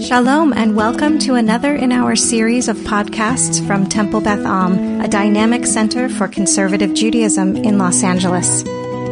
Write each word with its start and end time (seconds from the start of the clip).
Shalom 0.00 0.52
and 0.52 0.76
welcome 0.76 1.18
to 1.20 1.36
another 1.36 1.74
in 1.74 1.90
our 1.90 2.16
series 2.16 2.68
of 2.68 2.76
podcasts 2.78 3.66
from 3.66 3.88
Temple 3.88 4.20
Beth 4.20 4.44
Am, 4.44 5.00
a 5.00 5.08
dynamic 5.08 5.64
center 5.64 6.10
for 6.10 6.28
conservative 6.28 6.92
Judaism 6.92 7.56
in 7.56 7.78
Los 7.78 8.02
Angeles. 8.02 8.62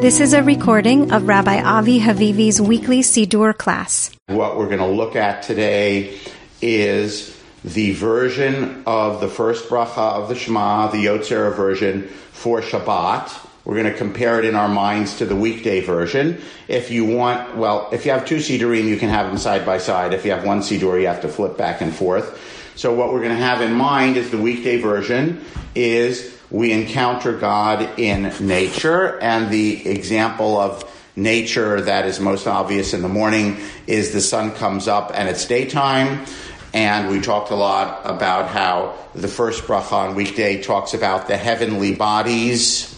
This 0.03 0.21
is 0.21 0.35
a 0.35 0.43
recording 0.43 1.11
of 1.11 1.27
Rabbi 1.27 1.63
Avi 1.63 2.01
Havivi's 2.01 2.61
weekly 2.61 3.01
Siddur 3.01 3.57
class. 3.57 4.11
What 4.27 4.59
we're 4.59 4.67
going 4.67 4.79
to 4.79 4.87
look 4.87 5.17
at 5.17 5.43
today 5.43 6.19
is 6.61 7.35
the 7.65 7.93
version 7.93 8.83
of 8.87 9.23
the 9.23 9.29
first 9.29 9.71
bracha 9.71 10.21
of 10.21 10.29
the 10.29 10.35
Shema, 10.35 10.89
the 10.89 11.07
Yotzer 11.07 11.57
version 11.57 12.09
for 12.33 12.61
Shabbat. 12.61 13.44
We're 13.65 13.75
going 13.75 13.91
to 13.91 13.97
compare 13.97 14.39
it 14.39 14.45
in 14.45 14.55
our 14.55 14.69
minds 14.69 15.19
to 15.19 15.27
the 15.27 15.37
weekday 15.37 15.81
version. 15.81 16.43
If 16.69 16.91
you 16.91 17.07
want, 17.07 17.57
well, 17.57 17.89
if 17.93 18.05
you 18.05 18.13
have 18.13 18.27
two 18.27 18.37
Siddurim, 18.37 18.85
you 18.85 18.99
can 18.99 19.09
have 19.09 19.27
them 19.27 19.39
side 19.39 19.65
by 19.65 19.79
side. 19.79 20.13
If 20.13 20.25
you 20.25 20.33
have 20.33 20.45
one 20.45 20.61
Siddur, 20.61 21.01
you 21.01 21.07
have 21.07 21.23
to 21.23 21.29
flip 21.29 21.57
back 21.57 21.81
and 21.81 21.95
forth. 21.95 22.39
So 22.77 22.93
what 22.93 23.13
we're 23.13 23.21
going 23.21 23.31
to 23.31 23.37
have 23.37 23.63
in 23.63 23.73
mind 23.73 24.17
is 24.17 24.31
the 24.31 24.39
weekday 24.39 24.81
version 24.81 25.45
is 25.75 26.37
we 26.51 26.73
encounter 26.73 27.33
God 27.33 27.99
in 27.99 28.33
nature 28.41 29.19
and 29.21 29.51
the 29.51 29.89
example 29.89 30.59
of 30.59 30.85
nature 31.17 31.81
that 31.81 32.07
is 32.07 32.21
most 32.21 32.47
obvious 32.47 32.93
in 32.93 33.03
the 33.03 33.09
morning 33.09 33.59
is 33.87 34.13
the 34.13 34.21
sun 34.21 34.53
comes 34.53 34.89
up 34.89 35.13
and 35.15 35.29
it's 35.29 35.47
daytime. 35.47 36.25
And 36.73 37.09
we 37.09 37.21
talked 37.21 37.51
a 37.51 37.55
lot 37.55 38.03
about 38.05 38.49
how 38.49 38.97
the 39.15 39.29
first 39.29 39.63
bracha 39.65 39.93
on 39.93 40.17
weekday 40.17 40.61
talks 40.61 40.93
about 40.93 41.29
the 41.29 41.37
heavenly 41.37 41.95
bodies, 41.95 42.94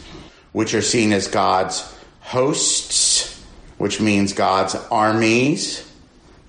which 0.56 0.72
are 0.72 0.80
seen 0.80 1.12
as 1.12 1.28
God's 1.28 1.84
hosts, 2.22 3.44
which 3.76 4.00
means 4.00 4.32
God's 4.32 4.74
armies. 4.90 5.86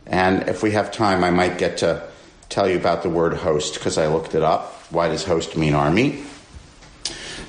And 0.05 0.47
if 0.47 0.63
we 0.63 0.71
have 0.71 0.93
time, 0.93 1.25
I 1.25 1.29
might 1.29 1.57
get 1.57 1.79
to 1.79 2.07
tell 2.47 2.69
you 2.69 2.77
about 2.77 3.03
the 3.03 3.09
word 3.09 3.33
host 3.33 3.73
because 3.73 3.97
I 3.97 4.07
looked 4.07 4.33
it 4.33 4.43
up. 4.43 4.71
Why 4.91 5.09
does 5.09 5.25
host 5.25 5.57
mean 5.57 5.73
army? 5.73 6.23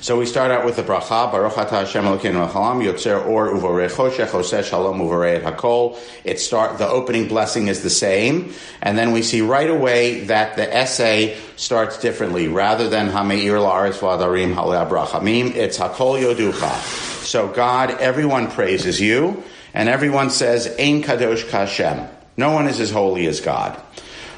So 0.01 0.17
we 0.17 0.25
start 0.25 0.49
out 0.49 0.63
with 0.63 0.77
the 0.77 0.81
bracha, 0.81 1.29
Baruch 1.29 1.57
Ata 1.57 1.75
Hashem 1.75 2.05
Elokeinu 2.05 2.49
Halam 2.49 2.81
Yotzer 2.81 3.27
Or 3.27 3.49
Uvorei 3.49 3.91
Choshech 3.91 4.27
Oseh 4.27 4.63
Shalom 4.63 4.97
Uvorei 4.97 5.43
Hakol. 5.43 5.99
It 6.23 6.39
start 6.39 6.77
the 6.77 6.87
opening 6.87 7.27
blessing 7.27 7.67
is 7.67 7.83
the 7.83 7.89
same, 7.89 8.53
and 8.81 8.97
then 8.97 9.11
we 9.11 9.21
see 9.21 9.41
right 9.41 9.69
away 9.69 10.21
that 10.21 10.55
the 10.55 10.73
essay 10.73 11.37
starts 11.57 11.99
differently. 11.99 12.47
Rather 12.47 12.87
than 12.87 13.09
Hameir 13.09 13.59
La'aretz 13.59 13.99
V'Adarim 13.99 14.55
Halei 14.55 14.87
Abrachamim, 14.87 15.53
it's 15.53 15.77
Hakol 15.77 16.17
Yoducha. 16.17 17.25
So 17.25 17.49
God, 17.49 17.91
everyone 17.99 18.49
praises 18.49 19.01
you, 19.01 19.43
and 19.73 19.89
everyone 19.89 20.29
says 20.29 20.67
Ein 20.79 21.03
Kadosh 21.03 21.43
Kashem. 21.43 22.09
No 22.37 22.53
one 22.53 22.67
is 22.67 22.79
as 22.79 22.89
holy 22.89 23.27
as 23.27 23.41
God. 23.41 23.77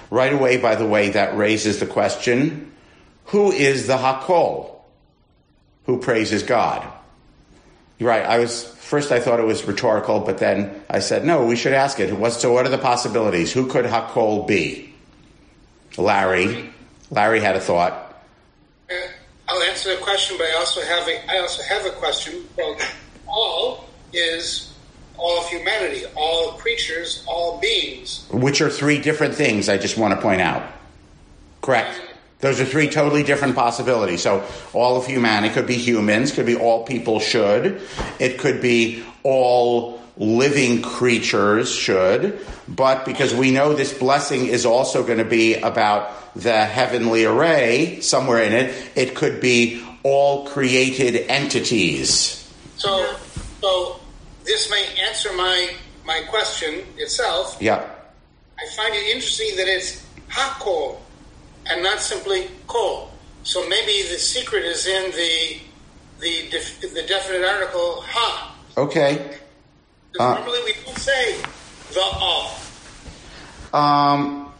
Right 0.09 0.33
away, 0.33 0.57
by 0.57 0.73
the 0.73 0.87
way, 0.87 1.09
that 1.09 1.37
raises 1.37 1.79
the 1.79 1.85
question: 1.85 2.71
Who 3.25 3.51
is 3.51 3.85
the 3.85 3.97
Hakol? 3.97 4.70
Who 5.85 5.99
praises 5.99 6.43
God. 6.43 6.87
You're 7.97 8.09
right. 8.09 8.25
I 8.25 8.39
was 8.39 8.65
first 8.65 9.11
I 9.11 9.19
thought 9.19 9.39
it 9.39 9.45
was 9.45 9.63
rhetorical, 9.65 10.19
but 10.21 10.39
then 10.39 10.83
I 10.89 10.99
said 10.99 11.23
no. 11.23 11.45
We 11.45 11.55
should 11.55 11.73
ask 11.73 11.99
it. 11.99 12.13
What, 12.13 12.33
so 12.33 12.51
what 12.51 12.65
are 12.65 12.69
the 12.69 12.77
possibilities? 12.77 13.53
Who 13.53 13.67
could 13.67 13.85
Hakol 13.85 14.47
be? 14.47 14.93
Larry. 15.97 16.71
Larry 17.11 17.41
had 17.41 17.55
a 17.55 17.59
thought. 17.59 18.23
Uh, 18.89 18.95
I'll 19.47 19.61
answer 19.63 19.95
the 19.95 20.01
question, 20.01 20.37
but 20.37 20.47
I 20.47 20.55
also 20.55 20.81
have 20.81 21.07
a 21.07 21.31
I 21.31 21.39
also 21.39 21.61
have 21.63 21.85
a 21.85 21.91
question. 21.91 22.45
Well, 22.57 22.77
all 23.27 23.85
is 24.13 24.73
all 25.17 25.39
of 25.39 25.47
humanity, 25.47 26.03
all 26.15 26.53
creatures, 26.53 27.23
all 27.27 27.59
beings. 27.59 28.25
Which 28.31 28.61
are 28.61 28.69
three 28.69 28.99
different 28.99 29.35
things. 29.35 29.69
I 29.69 29.77
just 29.77 29.97
want 29.97 30.15
to 30.15 30.21
point 30.21 30.41
out. 30.41 30.63
Correct. 31.61 32.01
Those 32.41 32.59
are 32.59 32.65
three 32.65 32.89
totally 32.89 33.23
different 33.23 33.55
possibilities. 33.55 34.23
So 34.23 34.43
all 34.73 34.97
of 34.97 35.05
humanity 35.05 35.53
could 35.53 35.67
be 35.67 35.77
humans, 35.77 36.31
could 36.31 36.47
be 36.47 36.55
all 36.55 36.83
people 36.83 37.19
should. 37.19 37.81
It 38.19 38.39
could 38.39 38.61
be 38.61 39.03
all 39.23 40.01
living 40.17 40.81
creatures 40.81 41.73
should. 41.73 42.39
But 42.67 43.05
because 43.05 43.33
we 43.33 43.51
know 43.51 43.73
this 43.73 43.97
blessing 43.97 44.47
is 44.47 44.65
also 44.65 45.03
going 45.03 45.19
to 45.19 45.25
be 45.25 45.55
about 45.55 46.11
the 46.35 46.65
heavenly 46.65 47.25
array 47.25 48.01
somewhere 48.01 48.43
in 48.43 48.53
it, 48.53 48.91
it 48.95 49.15
could 49.15 49.39
be 49.39 49.85
all 50.03 50.47
created 50.47 51.27
entities. 51.29 52.37
So, 52.77 53.15
so 53.61 53.99
this 54.43 54.69
may 54.69 54.85
answer 55.07 55.31
my 55.33 55.75
my 56.03 56.21
question 56.29 56.83
itself. 56.97 57.57
Yeah. 57.61 57.87
I 58.57 58.75
find 58.75 58.95
it 58.95 59.15
interesting 59.15 59.55
that 59.57 59.67
it's 59.67 60.03
hakol 60.29 60.97
and 61.69 61.83
not 61.83 61.99
simply 61.99 62.49
kol. 62.67 63.11
So 63.43 63.67
maybe 63.67 64.07
the 64.09 64.17
secret 64.17 64.63
is 64.63 64.87
in 64.87 65.11
the 65.11 65.59
the 66.19 66.49
def, 66.49 66.81
the 66.81 67.03
definite 67.07 67.45
article 67.45 68.01
ha. 68.01 68.55
Okay. 68.77 69.37
Uh, 70.19 70.35
normally 70.35 70.59
we 70.65 70.73
don't 70.85 70.97
say 70.97 71.41
the. 71.93 73.77
Um, 73.77 74.51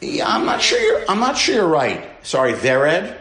yeah, 0.00 0.28
I'm 0.28 0.44
not 0.44 0.60
sure. 0.60 0.80
You're, 0.80 1.10
I'm 1.10 1.20
not 1.20 1.36
sure 1.36 1.54
you're 1.54 1.68
right. 1.68 2.04
Sorry, 2.26 2.52
Vered. 2.52 3.17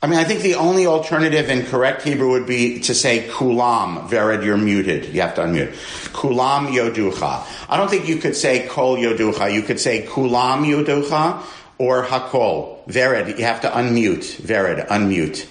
I 0.00 0.06
mean, 0.06 0.18
I 0.20 0.24
think 0.24 0.42
the 0.42 0.54
only 0.54 0.86
alternative 0.86 1.50
in 1.50 1.66
correct 1.66 2.02
Hebrew 2.02 2.30
would 2.30 2.46
be 2.46 2.80
to 2.82 2.94
say 2.94 3.26
kulam. 3.28 4.08
Vered, 4.08 4.44
you're 4.44 4.56
muted. 4.56 5.06
You 5.06 5.22
have 5.22 5.34
to 5.34 5.40
unmute. 5.40 5.72
Kulam 6.12 6.68
yoducha. 6.68 7.44
I 7.68 7.76
don't 7.76 7.90
think 7.90 8.06
you 8.06 8.18
could 8.18 8.36
say 8.36 8.68
kol 8.68 8.96
yoducha. 8.96 9.52
You 9.52 9.62
could 9.62 9.80
say 9.80 10.06
kulam 10.06 10.64
yoducha 10.64 11.42
or 11.78 12.04
hakol. 12.04 12.86
Vered, 12.86 13.38
you 13.38 13.44
have 13.44 13.62
to 13.62 13.68
unmute. 13.70 14.40
Vered, 14.40 14.86
unmute. 14.86 15.46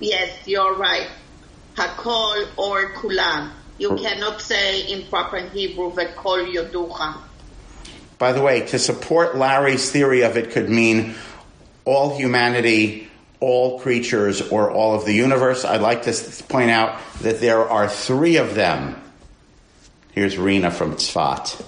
Yes, 0.00 0.46
you're 0.46 0.74
right. 0.76 1.08
Hakol 1.76 2.46
or 2.58 2.92
kulam. 2.92 3.52
You 3.78 3.92
oh. 3.92 3.96
cannot 3.96 4.42
say 4.42 4.82
in 4.92 5.06
proper 5.08 5.38
Hebrew 5.38 5.92
vekol 5.92 6.52
yoducha. 6.52 7.25
By 8.18 8.32
the 8.32 8.40
way, 8.40 8.66
to 8.68 8.78
support 8.78 9.36
Larry's 9.36 9.90
theory 9.90 10.22
of 10.22 10.36
it 10.36 10.50
could 10.50 10.70
mean 10.70 11.14
all 11.84 12.16
humanity, 12.16 13.08
all 13.40 13.78
creatures, 13.80 14.40
or 14.40 14.70
all 14.70 14.94
of 14.94 15.04
the 15.04 15.12
universe. 15.12 15.64
I'd 15.64 15.82
like 15.82 16.02
to 16.02 16.44
point 16.48 16.70
out 16.70 16.98
that 17.20 17.40
there 17.40 17.68
are 17.68 17.88
three 17.88 18.36
of 18.36 18.54
them. 18.54 19.00
Here's 20.12 20.38
Rena 20.38 20.70
from 20.70 20.94
Tzfat 20.94 21.62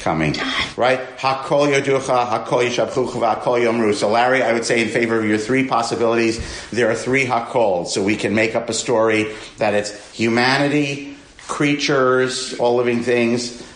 coming, 0.00 0.34
right? 0.76 1.00
Hakol 1.16 1.72
yoducha, 1.72 2.26
hakol 2.28 2.68
yishabchucha, 2.68 3.36
hakol 3.36 3.60
yomru. 3.62 3.94
So 3.94 4.10
Larry, 4.10 4.42
I 4.42 4.52
would 4.52 4.64
say 4.64 4.82
in 4.82 4.88
favor 4.88 5.18
of 5.18 5.24
your 5.24 5.38
three 5.38 5.66
possibilities, 5.66 6.38
there 6.70 6.90
are 6.90 6.94
three 6.94 7.24
hakol. 7.24 7.86
So 7.86 8.02
we 8.02 8.16
can 8.16 8.34
make 8.34 8.54
up 8.54 8.68
a 8.68 8.74
story 8.74 9.34
that 9.56 9.74
it's 9.74 10.12
humanity, 10.12 11.16
creatures, 11.46 12.58
all 12.58 12.76
living 12.76 13.02
things, 13.02 13.66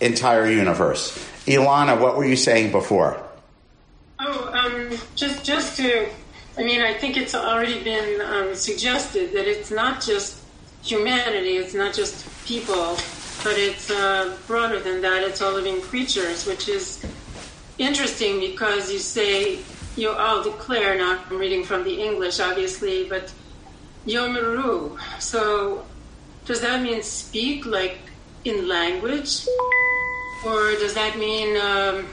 entire 0.00 0.50
universe. 0.50 1.16
Ilana, 1.46 2.00
what 2.00 2.16
were 2.16 2.24
you 2.24 2.36
saying 2.36 2.72
before? 2.72 3.22
Oh, 4.18 4.50
um, 4.52 4.98
just 5.14 5.44
just 5.44 5.76
to, 5.76 6.08
I 6.58 6.64
mean, 6.64 6.80
I 6.80 6.94
think 6.94 7.16
it's 7.16 7.34
already 7.34 7.82
been 7.84 8.20
um, 8.20 8.54
suggested 8.54 9.32
that 9.34 9.46
it's 9.46 9.70
not 9.70 10.02
just 10.02 10.42
humanity, 10.82 11.56
it's 11.56 11.74
not 11.74 11.94
just 11.94 12.26
people, 12.46 12.96
but 13.44 13.56
it's 13.56 13.90
uh, 13.90 14.36
broader 14.46 14.80
than 14.80 15.00
that. 15.02 15.22
It's 15.22 15.40
all 15.40 15.52
living 15.52 15.80
creatures, 15.82 16.46
which 16.46 16.68
is 16.68 17.04
interesting 17.78 18.40
because 18.40 18.90
you 18.90 18.98
say 18.98 19.60
you 19.96 20.10
all 20.10 20.42
declare. 20.42 20.96
Now 20.98 21.20
I'm 21.30 21.38
reading 21.38 21.62
from 21.62 21.84
the 21.84 22.02
English, 22.02 22.40
obviously, 22.40 23.08
but 23.08 23.32
yomeru. 24.04 24.98
So 25.20 25.84
does 26.44 26.60
that 26.60 26.82
mean 26.82 27.02
speak 27.02 27.66
like 27.66 27.98
in 28.44 28.66
language? 28.66 29.46
Or 30.44 30.72
does 30.72 30.94
that 30.94 31.18
mean 31.18 31.56
um, 31.56 32.06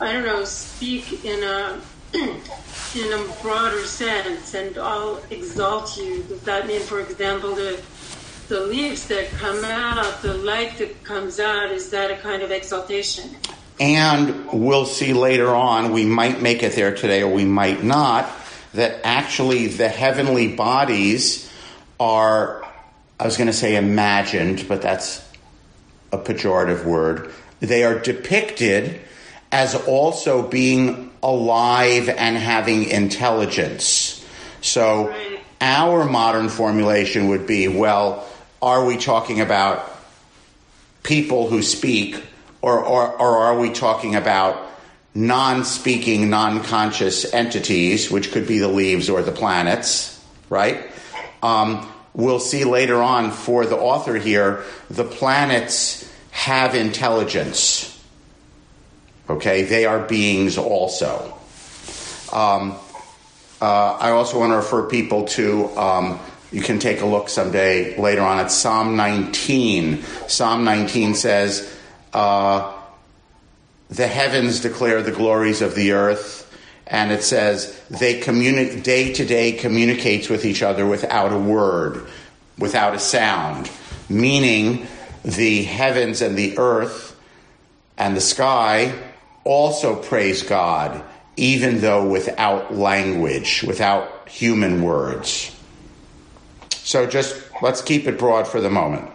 I 0.00 0.12
don't 0.12 0.24
know, 0.24 0.44
speak 0.44 1.24
in 1.24 1.42
a 1.42 1.80
in 2.14 3.12
a 3.12 3.42
broader 3.42 3.84
sense, 3.84 4.54
and 4.54 4.78
I'll 4.78 5.20
exalt 5.30 5.96
you? 5.96 6.22
Does 6.22 6.40
that 6.42 6.66
mean, 6.68 6.80
for 6.80 7.00
example, 7.00 7.54
the 7.54 7.80
the 8.48 8.60
leaves 8.60 9.08
that 9.08 9.28
come 9.30 9.64
out, 9.64 10.22
the 10.22 10.34
light 10.34 10.78
that 10.78 11.02
comes 11.04 11.40
out, 11.40 11.70
is 11.70 11.90
that 11.90 12.10
a 12.10 12.16
kind 12.16 12.42
of 12.42 12.50
exaltation? 12.50 13.36
And 13.80 14.50
we'll 14.52 14.86
see 14.86 15.12
later 15.12 15.48
on, 15.48 15.92
we 15.92 16.04
might 16.04 16.40
make 16.40 16.62
it 16.62 16.72
there 16.72 16.94
today 16.94 17.22
or 17.22 17.32
we 17.32 17.44
might 17.44 17.84
not, 17.84 18.28
that 18.72 19.00
actually 19.04 19.66
the 19.66 19.88
heavenly 19.88 20.54
bodies 20.54 21.52
are, 22.00 22.64
I 23.20 23.24
was 23.26 23.36
going 23.36 23.48
to 23.48 23.52
say 23.52 23.76
imagined, 23.76 24.66
but 24.66 24.80
that's 24.80 25.27
a 26.12 26.18
pejorative 26.18 26.84
word. 26.84 27.32
They 27.60 27.84
are 27.84 27.98
depicted 27.98 29.00
as 29.50 29.74
also 29.74 30.48
being 30.48 31.10
alive 31.22 32.08
and 32.08 32.36
having 32.36 32.84
intelligence. 32.84 34.24
So 34.60 35.14
our 35.60 36.04
modern 36.04 36.48
formulation 36.48 37.28
would 37.28 37.46
be, 37.46 37.68
well, 37.68 38.26
are 38.60 38.84
we 38.84 38.96
talking 38.96 39.40
about 39.40 39.90
people 41.02 41.48
who 41.48 41.62
speak, 41.62 42.22
or, 42.60 42.78
or, 42.78 43.10
or 43.12 43.38
are 43.38 43.58
we 43.58 43.70
talking 43.72 44.14
about 44.14 44.68
non 45.14 45.64
speaking, 45.64 46.30
non 46.30 46.62
conscious 46.62 47.32
entities, 47.32 48.10
which 48.10 48.32
could 48.32 48.46
be 48.46 48.58
the 48.58 48.68
leaves 48.68 49.08
or 49.08 49.22
the 49.22 49.32
planets, 49.32 50.22
right? 50.50 50.90
Um, 51.42 51.88
we'll 52.18 52.40
see 52.40 52.64
later 52.64 53.00
on 53.00 53.30
for 53.30 53.64
the 53.64 53.76
author 53.76 54.16
here, 54.16 54.64
the 54.90 55.04
planets 55.04 56.12
have 56.32 56.74
intelligence. 56.74 57.94
Okay, 59.30 59.62
they 59.62 59.86
are 59.86 60.00
beings 60.00 60.58
also. 60.58 61.38
Um, 62.32 62.76
uh, 63.62 63.96
I 64.00 64.10
also 64.10 64.40
want 64.40 64.52
to 64.52 64.56
refer 64.56 64.88
people 64.88 65.26
to, 65.26 65.66
um, 65.78 66.18
you 66.50 66.60
can 66.60 66.80
take 66.80 67.02
a 67.02 67.06
look 67.06 67.28
someday 67.28 67.96
later 67.96 68.22
on 68.22 68.38
at 68.38 68.50
Psalm 68.50 68.96
19. 68.96 70.02
Psalm 70.26 70.64
19 70.64 71.14
says, 71.14 71.72
uh, 72.12 72.74
The 73.90 74.08
heavens 74.08 74.60
declare 74.60 75.02
the 75.02 75.12
glories 75.12 75.62
of 75.62 75.76
the 75.76 75.92
earth. 75.92 76.47
And 76.88 77.12
it 77.12 77.22
says, 77.22 77.80
they 77.90 78.18
communicate, 78.18 78.82
day 78.82 79.12
to 79.12 79.24
day 79.24 79.52
communicates 79.52 80.28
with 80.28 80.44
each 80.44 80.62
other 80.62 80.86
without 80.86 81.32
a 81.32 81.38
word, 81.38 82.06
without 82.58 82.94
a 82.94 82.98
sound. 82.98 83.70
Meaning, 84.08 84.86
the 85.22 85.64
heavens 85.64 86.22
and 86.22 86.36
the 86.36 86.58
earth 86.58 87.14
and 87.98 88.16
the 88.16 88.20
sky 88.22 88.98
also 89.44 89.96
praise 89.96 90.42
God 90.42 91.04
even 91.38 91.80
though 91.80 92.06
without 92.06 92.74
language, 92.74 93.62
without 93.62 94.28
human 94.28 94.82
words. 94.82 95.54
So 96.70 97.06
just 97.06 97.40
let's 97.62 97.80
keep 97.80 98.08
it 98.08 98.18
broad 98.18 98.48
for 98.48 98.60
the 98.60 98.68
moment. 98.68 99.08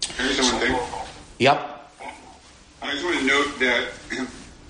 Can 0.00 0.28
I 0.28 0.32
say 0.32 0.42
one 0.42 0.60
thing? 0.60 1.06
Yep. 1.38 1.90
I 2.82 2.90
just 2.90 3.04
want 3.04 3.20
to 3.20 3.26
note 3.26 3.58
that 3.60 3.88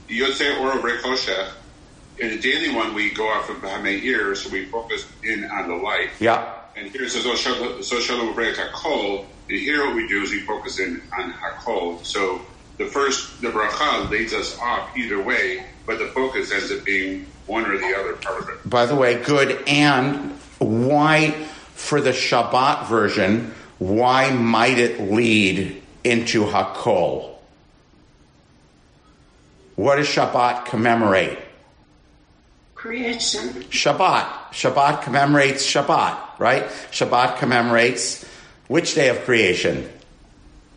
Yotze 0.09 0.61
Oro 0.61 0.83
Rekoshech, 0.83 1.49
in 2.23 2.31
the 2.31 2.39
daily 2.39 2.73
one, 2.73 2.95
we 2.95 3.11
go 3.11 3.29
off 3.29 3.51
of 3.51 3.57
Bahamei 3.57 4.01
ear, 4.05 4.35
so 4.37 4.49
we 4.49 4.67
focus 4.67 5.07
in 5.25 5.45
on 5.45 5.69
the 5.69 5.75
light. 5.75 6.11
Yeah. 6.21 6.55
And 6.77 6.89
here 6.89 7.03
it 7.03 7.11
says, 7.11 7.25
So 7.25 7.35
Shalom 7.35 8.35
Hakol. 8.35 9.27
And 9.49 9.59
here 9.59 9.85
what 9.85 9.97
we 9.97 10.07
do 10.07 10.23
is 10.23 10.31
we 10.31 10.41
focus 10.41 10.79
in 10.79 11.03
on 11.19 11.33
Hakol. 11.33 12.05
So 12.05 12.41
the 12.79 12.87
first, 12.87 13.43
the 13.43 13.49
bracha 13.49 14.09
leads 14.09 14.33
us 14.33 14.57
off 14.61 14.97
either 14.97 15.21
way, 15.21 15.67
but 15.85 15.99
the 15.99 16.07
focus 16.07 16.53
ends 16.53 16.71
up 16.71 16.85
being 16.85 17.27
one 17.47 17.67
or 17.67 17.77
the 17.77 17.93
other 17.99 18.15
part 18.15 18.43
of 18.43 18.49
it. 18.51 18.71
By 18.71 18.87
the 18.87 18.95
way, 18.95 19.21
good. 19.21 19.61
And 19.67 20.39
why, 20.59 21.33
for 21.75 22.01
the 22.01 22.11
Shabbat 22.11 22.87
version, 22.87 23.53
why 23.81 24.31
might 24.31 24.79
it 24.79 25.01
lead 25.01 25.83
into 26.05 26.45
Hakol? 26.45 27.35
What 29.75 29.97
does 29.97 30.07
Shabbat 30.07 30.67
commemorate? 30.67 31.39
Creation. 32.83 33.49
Shabbat. 33.71 34.51
Shabbat 34.51 35.03
commemorates 35.03 35.65
Shabbat, 35.65 36.41
right? 36.41 36.65
Shabbat 36.91 37.39
commemorates 37.39 38.25
which 38.67 38.97
day 38.97 39.09
of 39.09 39.23
creation? 39.23 39.89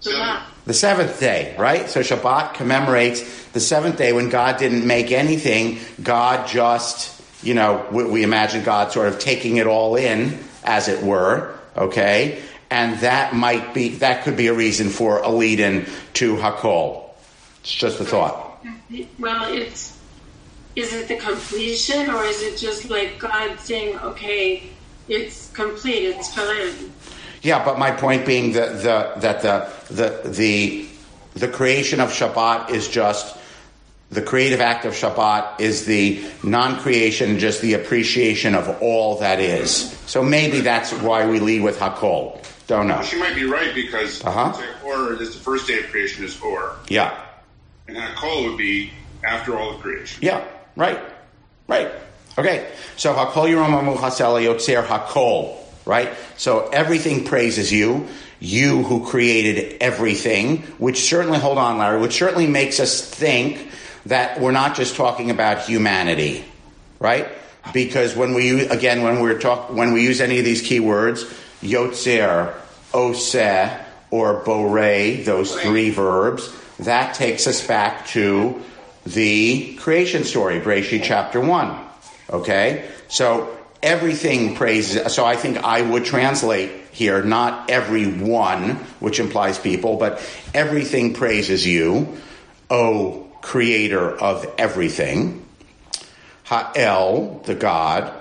Shabbat. 0.01 0.43
The 0.67 0.75
seventh 0.75 1.19
day, 1.19 1.55
right? 1.57 1.89
So 1.89 2.01
Shabbat 2.01 2.53
commemorates 2.53 3.47
the 3.47 3.59
seventh 3.59 3.97
day 3.97 4.13
when 4.13 4.29
God 4.29 4.57
didn't 4.57 4.85
make 4.85 5.11
anything. 5.11 5.79
God 6.03 6.47
just, 6.47 7.19
you 7.43 7.55
know, 7.55 7.83
we, 7.91 8.03
we 8.03 8.21
imagine 8.21 8.63
God 8.63 8.91
sort 8.91 9.07
of 9.07 9.17
taking 9.17 9.57
it 9.57 9.65
all 9.65 9.95
in, 9.95 10.37
as 10.63 10.87
it 10.87 11.01
were, 11.01 11.57
okay? 11.75 12.39
And 12.69 12.99
that 12.99 13.33
might 13.33 13.73
be, 13.73 13.89
that 13.95 14.23
could 14.25 14.37
be 14.37 14.45
a 14.45 14.53
reason 14.53 14.89
for 14.89 15.23
a 15.23 15.29
lead 15.29 15.59
in 15.59 15.87
to 16.13 16.35
Hakol. 16.35 17.09
It's 17.61 17.73
just 17.73 17.99
a 17.99 18.05
thought. 18.05 18.63
Well, 19.17 19.51
it's 19.51 19.94
is 20.75 20.93
it 20.93 21.07
the 21.07 21.15
completion 21.15 22.09
or 22.09 22.23
is 22.23 22.41
it 22.41 22.57
just 22.57 22.89
like 22.89 23.17
God 23.19 23.59
saying, 23.59 23.97
okay, 23.99 24.63
it's 25.07 25.49
complete, 25.51 26.03
it's 26.09 26.33
finished? 26.33 26.83
Yeah, 27.41 27.63
but 27.63 27.77
my 27.77 27.91
point 27.91 28.25
being 28.25 28.53
that 28.53 28.81
the 28.81 29.19
that 29.19 29.41
the 29.41 29.69
the 29.93 30.29
the 30.29 30.87
the 31.35 31.47
creation 31.47 31.99
of 31.99 32.09
Shabbat 32.09 32.71
is 32.71 32.87
just 32.87 33.37
the 34.09 34.21
creative 34.21 34.61
act 34.61 34.85
of 34.85 34.93
Shabbat 34.93 35.59
is 35.59 35.85
the 35.85 36.23
non-creation, 36.43 37.39
just 37.39 37.61
the 37.61 37.73
appreciation 37.73 38.55
of 38.55 38.81
all 38.81 39.17
that 39.19 39.39
is. 39.39 39.91
So 40.05 40.23
maybe 40.23 40.61
that's 40.61 40.91
why 40.93 41.25
we 41.27 41.39
lead 41.39 41.61
with 41.61 41.79
Hakol. 41.79 42.41
Don't 42.67 42.87
know. 42.87 43.01
She 43.03 43.17
might 43.19 43.35
be 43.35 43.45
right 43.45 43.73
because 43.75 44.23
Uh-huh. 44.23 44.53
Or 44.83 45.13
is 45.21 45.33
the 45.35 45.39
first 45.39 45.67
day 45.67 45.79
of 45.79 45.85
creation 45.91 46.23
is 46.23 46.39
Or, 46.41 46.75
Yeah, 46.87 47.13
and 47.87 47.97
Hakol 47.97 48.49
would 48.49 48.57
be 48.57 48.91
after 49.23 49.57
all 49.57 49.75
of 49.75 49.81
creation. 49.81 50.19
yeah, 50.23 50.43
right, 50.75 50.99
right. 51.67 51.91
Okay, 52.37 52.69
so 52.97 53.13
Hakol 53.13 53.97
Hasela 53.97 54.43
Yotzer 54.43 54.85
Hakol. 54.85 55.57
Right? 55.85 56.11
So 56.35 56.67
everything 56.69 57.25
praises 57.25 57.71
you, 57.71 58.07
you 58.39 58.81
who 58.81 59.05
created 59.05 59.77
everything, 59.81 60.63
which 60.79 60.97
certainly, 61.07 61.37
hold 61.37 61.59
on, 61.59 61.77
Larry, 61.77 62.01
which 62.01 62.17
certainly 62.17 62.47
makes 62.47 62.79
us 62.79 63.07
think 63.07 63.69
that 64.07 64.41
we're 64.41 64.51
not 64.51 64.75
just 64.75 64.95
talking 64.95 65.29
about 65.29 65.61
humanity, 65.61 66.43
right? 66.99 67.27
Because 67.71 68.15
when 68.15 68.33
we, 68.33 68.47
use- 68.47 68.71
again, 68.71 69.03
when 69.03 69.19
we're 69.19 69.37
talk, 69.37 69.71
when 69.71 69.93
we 69.93 70.01
use 70.01 70.21
any 70.21 70.39
of 70.39 70.45
these 70.45 70.67
keywords, 70.67 71.23
yotzer, 71.61 72.55
oseh, 72.91 73.85
or 74.09 74.43
borei, 74.43 75.23
those 75.23 75.53
three 75.61 75.91
verbs, 75.91 76.51
that 76.79 77.13
takes 77.13 77.45
us 77.45 77.65
back 77.65 78.07
to 78.07 78.59
the 79.05 79.75
creation 79.75 80.23
story, 80.23 80.59
Breshit 80.59 81.03
chapter 81.03 81.39
1. 81.39 81.79
Okay? 82.31 82.89
So 83.07 83.55
everything 83.81 84.55
praises, 84.55 85.13
so 85.13 85.25
I 85.25 85.35
think 85.35 85.57
I 85.57 85.81
would 85.81 86.05
translate 86.05 86.71
here, 86.91 87.23
not 87.23 87.69
everyone, 87.69 88.71
which 88.99 89.19
implies 89.19 89.59
people, 89.59 89.97
but 89.97 90.21
everything 90.53 91.13
praises 91.13 91.65
you, 91.65 92.17
O 92.69 93.21
creator 93.41 94.09
of 94.09 94.51
everything. 94.57 95.45
Ha'el, 96.45 97.41
the 97.45 97.53
God. 97.53 98.11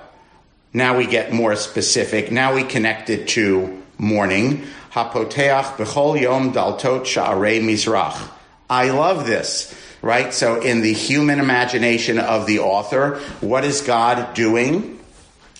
Now 0.71 0.97
we 0.97 1.07
get 1.07 1.33
more 1.33 1.55
specific. 1.55 2.31
Now 2.31 2.53
we 2.53 2.63
connect 2.63 3.09
it 3.09 3.27
to 3.29 3.81
morning. 3.97 4.67
Hapoteach 4.91 5.77
b'chol 5.77 6.21
yom 6.21 6.53
daltot 6.53 7.05
sha'arei 7.05 7.61
mizrach. 7.61 8.29
I 8.69 8.89
love 8.89 9.25
this, 9.25 9.73
right? 10.05 10.35
So 10.35 10.61
in 10.61 10.81
the 10.81 10.93
human 10.93 11.39
imagination 11.39 12.19
of 12.19 12.45
the 12.45 12.59
author, 12.59 13.17
what 13.41 13.65
is 13.65 13.81
God 13.81 14.35
doing? 14.35 14.99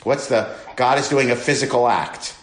What's 0.03 0.27
the, 0.27 0.55
God 0.75 0.99
is 0.99 1.09
doing 1.09 1.31
a 1.31 1.35
physical 1.35 1.87
act. 1.87 2.37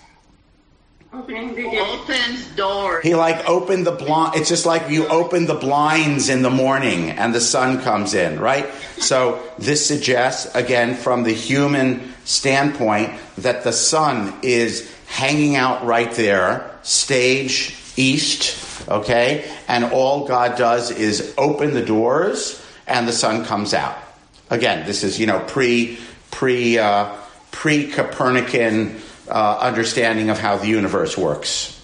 Opening 1.12 1.54
the. 1.54 1.66
Opens 1.78 2.49
doors. 2.56 3.04
He 3.04 3.14
like 3.14 3.49
opened 3.49 3.87
the 3.87 3.92
blind. 3.92 4.35
It's 4.35 4.49
just 4.49 4.66
like 4.66 4.90
you 4.90 5.06
open 5.06 5.47
the 5.47 5.54
blinds 5.54 6.28
in 6.28 6.42
the 6.42 6.50
morning 6.50 7.11
and 7.11 7.32
the 7.32 7.40
sun 7.40 7.80
comes 7.82 8.14
in, 8.14 8.40
right? 8.40 8.68
So 8.99 9.40
this 9.59 9.87
suggests, 9.87 10.52
again, 10.56 10.97
from 10.97 11.23
the 11.23 11.32
human 11.32 12.14
standpoint, 12.25 13.12
that 13.38 13.62
the 13.62 13.73
sun 13.73 14.35
is 14.42 14.92
hanging 15.06 15.54
out 15.54 15.85
right 15.85 16.11
there, 16.12 16.78
stage 16.82 17.76
east, 17.97 18.72
okay? 18.92 19.50
And 19.68 19.84
all 19.87 20.26
God 20.26 20.56
does 20.56 20.90
is 20.90 21.34
open 21.37 21.75
the 21.75 21.84
doors 21.84 22.64
and 22.87 23.08
the 23.08 23.12
sun 23.12 23.44
comes 23.44 23.75
out. 23.75 23.96
Again, 24.50 24.87
this 24.87 25.02
is, 25.02 25.18
you 25.18 25.26
know, 25.26 25.40
pre, 25.40 25.99
pre, 26.30 26.78
uh, 26.78 27.14
pre 27.50 27.90
Copernican 27.90 29.00
uh, 29.28 29.58
understanding 29.61 30.30
of 30.30 30.38
how 30.38 30.56
the 30.56 30.66
universe 30.66 31.16
works. 31.16 31.80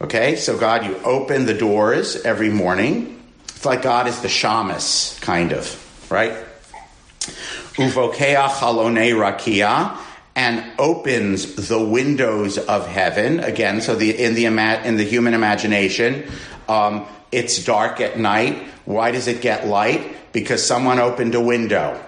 Okay, 0.00 0.36
so 0.36 0.58
God, 0.58 0.84
you 0.84 0.96
open 1.04 1.46
the 1.46 1.54
doors 1.54 2.16
every 2.16 2.50
morning. 2.50 3.22
It's 3.48 3.64
like 3.64 3.82
God 3.82 4.06
is 4.06 4.20
the 4.20 4.28
shamus, 4.28 5.20
kind 5.20 5.52
of, 5.52 6.10
right? 6.10 6.32
Uvokea 7.76 8.48
chalone 8.48 9.14
rakia, 9.14 9.96
and 10.36 10.64
opens 10.78 11.54
the 11.68 11.82
windows 11.82 12.58
of 12.58 12.86
heaven. 12.86 13.40
Again, 13.40 13.80
so 13.80 13.94
the 13.94 14.10
in 14.10 14.34
the 14.34 14.46
ima- 14.46 14.82
in 14.84 14.96
the 14.96 15.04
human 15.04 15.34
imagination, 15.34 16.24
um, 16.68 17.06
it's 17.30 17.64
dark 17.64 18.00
at 18.00 18.18
night. 18.18 18.58
Why 18.84 19.10
does 19.10 19.28
it 19.28 19.40
get 19.40 19.66
light? 19.66 20.32
Because 20.32 20.64
someone 20.64 20.98
opened 20.98 21.34
a 21.34 21.40
window. 21.40 22.00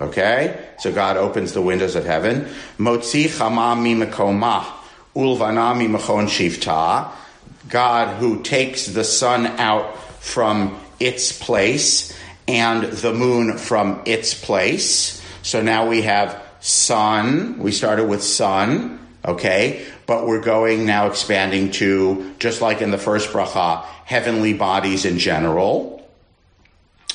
Okay? 0.00 0.68
So 0.78 0.92
God 0.92 1.16
opens 1.16 1.52
the 1.52 1.62
windows 1.62 1.94
of 1.94 2.04
heaven. 2.04 2.48
Motzi 2.78 3.26
chama 3.26 3.80
mi 3.80 3.94
mekoma, 3.94 4.64
ulvana 5.14 5.76
mi 5.76 5.86
mechon 5.86 6.26
shivta. 6.26 7.10
God 7.68 8.16
who 8.16 8.42
takes 8.42 8.86
the 8.86 9.04
sun 9.04 9.46
out 9.46 9.96
from 10.20 10.78
its 10.98 11.38
place 11.38 12.16
and 12.48 12.84
the 12.84 13.12
moon 13.12 13.58
from 13.58 14.02
its 14.06 14.34
place. 14.34 15.22
So 15.42 15.62
now 15.62 15.86
we 15.86 16.02
have 16.02 16.42
sun. 16.60 17.58
We 17.58 17.72
started 17.72 18.08
with 18.08 18.22
sun. 18.22 18.98
Okay? 19.22 19.86
but 20.10 20.26
we're 20.26 20.40
going 20.40 20.86
now 20.86 21.06
expanding 21.06 21.70
to, 21.70 22.34
just 22.40 22.60
like 22.60 22.82
in 22.82 22.90
the 22.90 22.98
first 22.98 23.30
bracha, 23.30 23.84
heavenly 24.04 24.52
bodies 24.52 25.04
in 25.04 25.20
general. 25.20 26.04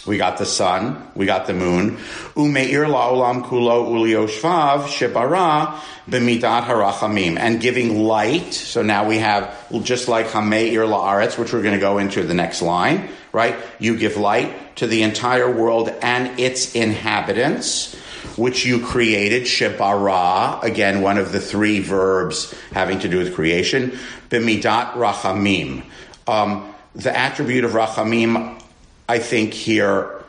We 0.07 0.17
got 0.17 0.37
the 0.37 0.45
sun, 0.45 1.05
we 1.13 1.25
got 1.25 1.45
the 1.45 1.53
moon. 1.53 1.97
Umeir 2.37 2.87
la'olam 2.87 3.43
kulo 3.43 3.89
ulioshvav 3.89 4.83
shebara 4.83 5.77
b'midat 6.09 6.63
harachamim. 6.63 7.37
And 7.37 7.59
giving 7.59 8.05
light, 8.05 8.53
so 8.53 8.81
now 8.81 9.05
we 9.05 9.17
have, 9.17 9.53
just 9.83 10.07
like 10.07 10.27
hameir 10.27 10.87
la'aretz, 10.87 11.37
which 11.37 11.51
we're 11.51 11.63
going 11.63 11.73
to 11.73 11.81
go 11.81 11.97
into 11.97 12.23
the 12.23 12.33
next 12.33 12.61
line, 12.61 13.09
right? 13.33 13.57
You 13.77 13.97
give 13.97 14.15
light 14.15 14.77
to 14.77 14.87
the 14.87 15.03
entire 15.03 15.51
world 15.51 15.89
and 16.01 16.39
its 16.39 16.75
inhabitants 16.75 17.93
which 18.37 18.65
you 18.65 18.79
created, 18.85 19.43
shebara, 19.43 20.61
again, 20.63 21.01
one 21.01 21.17
of 21.17 21.31
the 21.31 21.39
three 21.39 21.79
verbs 21.79 22.53
having 22.71 22.99
to 22.99 23.07
do 23.07 23.17
with 23.19 23.35
creation, 23.35 23.97
b'midat 24.29 24.93
rachamim. 24.93 25.83
Um, 26.27 26.73
the 26.93 27.15
attribute 27.15 27.63
of 27.63 27.71
rachamim, 27.71 28.61
I 29.07 29.19
think 29.19 29.53
here, 29.53 30.23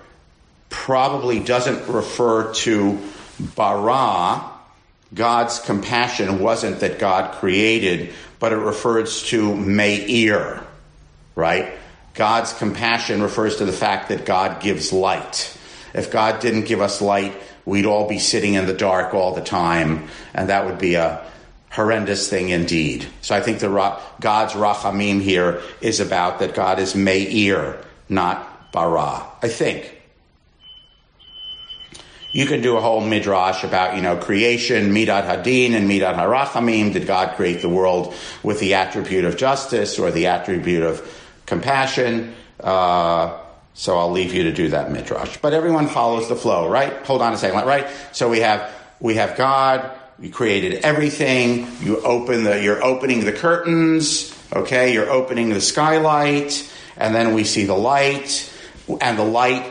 probably 0.68 1.40
doesn't 1.40 1.88
refer 1.88 2.52
to 2.52 2.98
bara. 3.54 4.50
God's 5.14 5.60
compassion 5.60 6.40
wasn't 6.40 6.80
that 6.80 6.98
God 6.98 7.34
created, 7.36 8.12
but 8.38 8.52
it 8.52 8.56
refers 8.56 9.22
to 9.24 9.54
meir, 9.54 10.64
right? 11.34 11.72
God's 12.14 12.52
compassion 12.52 13.22
refers 13.22 13.56
to 13.56 13.64
the 13.64 13.72
fact 13.72 14.08
that 14.08 14.26
God 14.26 14.60
gives 14.60 14.92
light. 14.92 15.56
If 15.94 16.10
God 16.10 16.40
didn't 16.40 16.64
give 16.64 16.80
us 16.80 17.00
light, 17.00 17.34
we'd 17.66 17.84
all 17.84 18.08
be 18.08 18.18
sitting 18.18 18.54
in 18.54 18.64
the 18.64 18.72
dark 18.72 19.12
all 19.12 19.34
the 19.34 19.42
time, 19.42 20.08
and 20.32 20.48
that 20.48 20.64
would 20.64 20.78
be 20.78 20.94
a 20.94 21.22
horrendous 21.70 22.30
thing 22.30 22.48
indeed. 22.48 23.06
So 23.20 23.34
I 23.34 23.42
think 23.42 23.58
the 23.58 23.68
God's 24.20 24.54
rachamim 24.54 25.20
here 25.20 25.60
is 25.82 26.00
about 26.00 26.38
that 26.38 26.54
God 26.54 26.78
is 26.78 26.94
meir, 26.94 27.84
not 28.08 28.72
bara. 28.72 29.26
I 29.42 29.48
think. 29.48 29.92
You 32.32 32.44
can 32.44 32.60
do 32.60 32.76
a 32.76 32.82
whole 32.82 33.00
midrash 33.00 33.64
about, 33.64 33.96
you 33.96 34.02
know, 34.02 34.16
creation, 34.16 34.92
midat 34.92 35.24
hadin 35.24 35.72
and 35.72 35.88
midat 35.88 36.16
harachamim. 36.16 36.92
Did 36.92 37.06
God 37.06 37.34
create 37.34 37.62
the 37.62 37.68
world 37.68 38.14
with 38.42 38.60
the 38.60 38.74
attribute 38.74 39.24
of 39.24 39.36
justice 39.36 39.98
or 39.98 40.10
the 40.10 40.26
attribute 40.26 40.82
of 40.82 41.02
compassion? 41.46 42.34
Uh, 42.60 43.38
so 43.76 43.98
I'll 43.98 44.10
leave 44.10 44.32
you 44.32 44.44
to 44.44 44.52
do 44.52 44.70
that 44.70 44.90
midrash. 44.90 45.36
But 45.36 45.52
everyone 45.52 45.86
follows 45.86 46.30
the 46.30 46.34
flow, 46.34 46.66
right? 46.66 46.94
Hold 47.04 47.20
on 47.20 47.34
a 47.34 47.36
second, 47.36 47.66
right? 47.66 47.86
So 48.12 48.28
we 48.30 48.40
have 48.40 48.72
we 49.00 49.16
have 49.16 49.36
God. 49.36 49.92
You 50.18 50.30
created 50.30 50.82
everything. 50.82 51.68
You 51.82 52.00
open 52.00 52.42
the. 52.42 52.60
You're 52.62 52.82
opening 52.82 53.26
the 53.26 53.34
curtains. 53.34 54.34
Okay, 54.54 54.94
you're 54.94 55.10
opening 55.10 55.50
the 55.50 55.60
skylight, 55.60 56.72
and 56.96 57.14
then 57.14 57.34
we 57.34 57.44
see 57.44 57.64
the 57.64 57.74
light, 57.74 58.50
and 59.00 59.18
the 59.18 59.24
light 59.24 59.70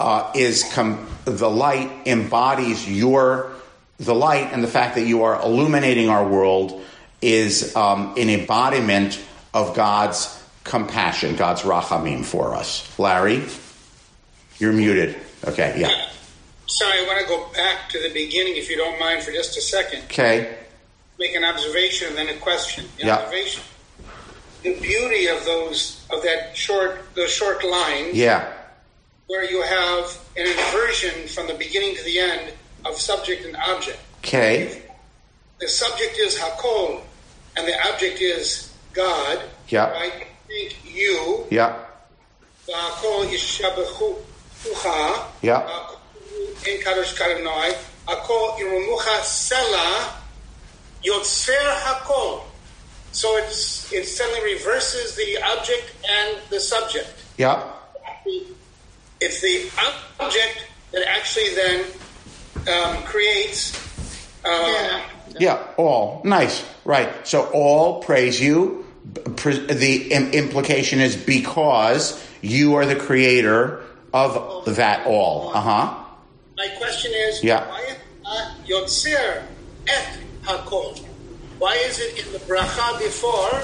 uh, 0.00 0.32
is 0.34 0.64
com- 0.72 1.06
the 1.24 1.48
light 1.48 1.92
embodies 2.06 2.90
your 2.90 3.52
the 3.98 4.14
light, 4.14 4.48
and 4.52 4.64
the 4.64 4.68
fact 4.68 4.96
that 4.96 5.06
you 5.06 5.22
are 5.22 5.40
illuminating 5.40 6.08
our 6.08 6.26
world 6.26 6.82
is 7.22 7.76
um, 7.76 8.14
an 8.16 8.28
embodiment 8.28 9.22
of 9.52 9.76
God's 9.76 10.43
compassion, 10.64 11.36
God's 11.36 11.62
rachamim 11.62 12.24
for 12.24 12.54
us. 12.54 12.98
Larry, 12.98 13.44
you're 14.58 14.72
muted. 14.72 15.16
Okay, 15.46 15.74
yeah. 15.78 16.08
Sorry, 16.66 16.98
I 16.98 17.06
want 17.06 17.20
to 17.20 17.26
go 17.26 17.52
back 17.52 17.90
to 17.90 18.02
the 18.02 18.12
beginning, 18.12 18.56
if 18.56 18.70
you 18.70 18.76
don't 18.76 18.98
mind, 18.98 19.22
for 19.22 19.30
just 19.30 19.56
a 19.56 19.60
second. 19.60 20.02
Okay. 20.04 20.56
Make 21.18 21.34
an 21.34 21.44
observation 21.44 22.08
and 22.08 22.16
then 22.16 22.28
a 22.34 22.38
question. 22.40 22.86
The 22.98 23.06
yeah. 23.06 23.16
observation. 23.16 23.62
The 24.62 24.80
beauty 24.80 25.26
of 25.26 25.44
those 25.44 26.04
of 26.10 26.22
that 26.22 26.56
short 26.56 26.98
those 27.14 27.30
short 27.30 27.62
lines. 27.64 28.14
Yeah. 28.14 28.50
Where 29.26 29.48
you 29.48 29.62
have 29.62 30.20
an 30.36 30.46
inversion 30.46 31.28
from 31.28 31.46
the 31.46 31.54
beginning 31.54 31.94
to 31.96 32.02
the 32.04 32.18
end 32.18 32.52
of 32.84 32.96
subject 32.96 33.44
and 33.44 33.56
object. 33.56 33.98
Okay. 34.18 34.82
The 35.60 35.68
subject 35.68 36.18
is 36.18 36.36
Hakol, 36.38 37.02
and 37.56 37.68
the 37.68 37.88
object 37.88 38.20
is 38.20 38.74
God. 38.94 39.42
Yeah. 39.68 39.90
Right? 39.90 40.26
thank 40.48 40.76
you. 40.84 41.46
Yeah. 41.50 41.76
Yeah. 45.42 45.60
Sela 51.22 51.74
Hakol. 51.82 52.42
So 53.12 53.36
it's 53.36 53.92
it 53.92 54.06
suddenly 54.06 54.54
reverses 54.54 55.14
the 55.14 55.38
object 55.42 55.92
and 56.08 56.38
the 56.50 56.58
subject. 56.58 57.08
Yeah. 57.36 57.62
It's 59.20 59.40
the 59.40 59.70
object 60.20 60.66
that 60.92 61.06
actually 61.08 61.54
then 61.54 61.84
um, 62.68 63.02
creates. 63.04 63.80
Yeah. 64.44 65.02
yeah. 65.38 65.66
All 65.76 66.20
nice, 66.24 66.64
right? 66.84 67.26
So 67.26 67.50
all 67.52 68.02
praise 68.02 68.40
you 68.40 68.83
the 69.04 70.08
implication 70.32 71.00
is 71.00 71.16
because 71.16 72.22
you 72.40 72.74
are 72.76 72.86
the 72.86 72.96
creator 72.96 73.82
of 74.12 74.64
that 74.76 75.06
all. 75.06 75.50
Uh 75.54 75.60
huh. 75.60 75.94
My 76.56 76.68
question 76.78 77.12
is, 77.14 77.42
Yeah. 77.42 77.68
why 77.68 77.96
Yotzer 78.66 79.42
et 79.86 80.18
Hakol? 80.44 80.98
Why 81.58 81.74
is 81.76 81.98
it 82.00 82.24
in 82.26 82.32
the 82.32 82.38
bracha 82.40 82.98
before 82.98 83.62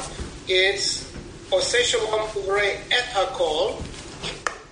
it's 0.49 1.11
Oseh 1.51 1.83
Shalom 1.83 2.29
et 2.91 3.05
Hakol? 3.15 3.83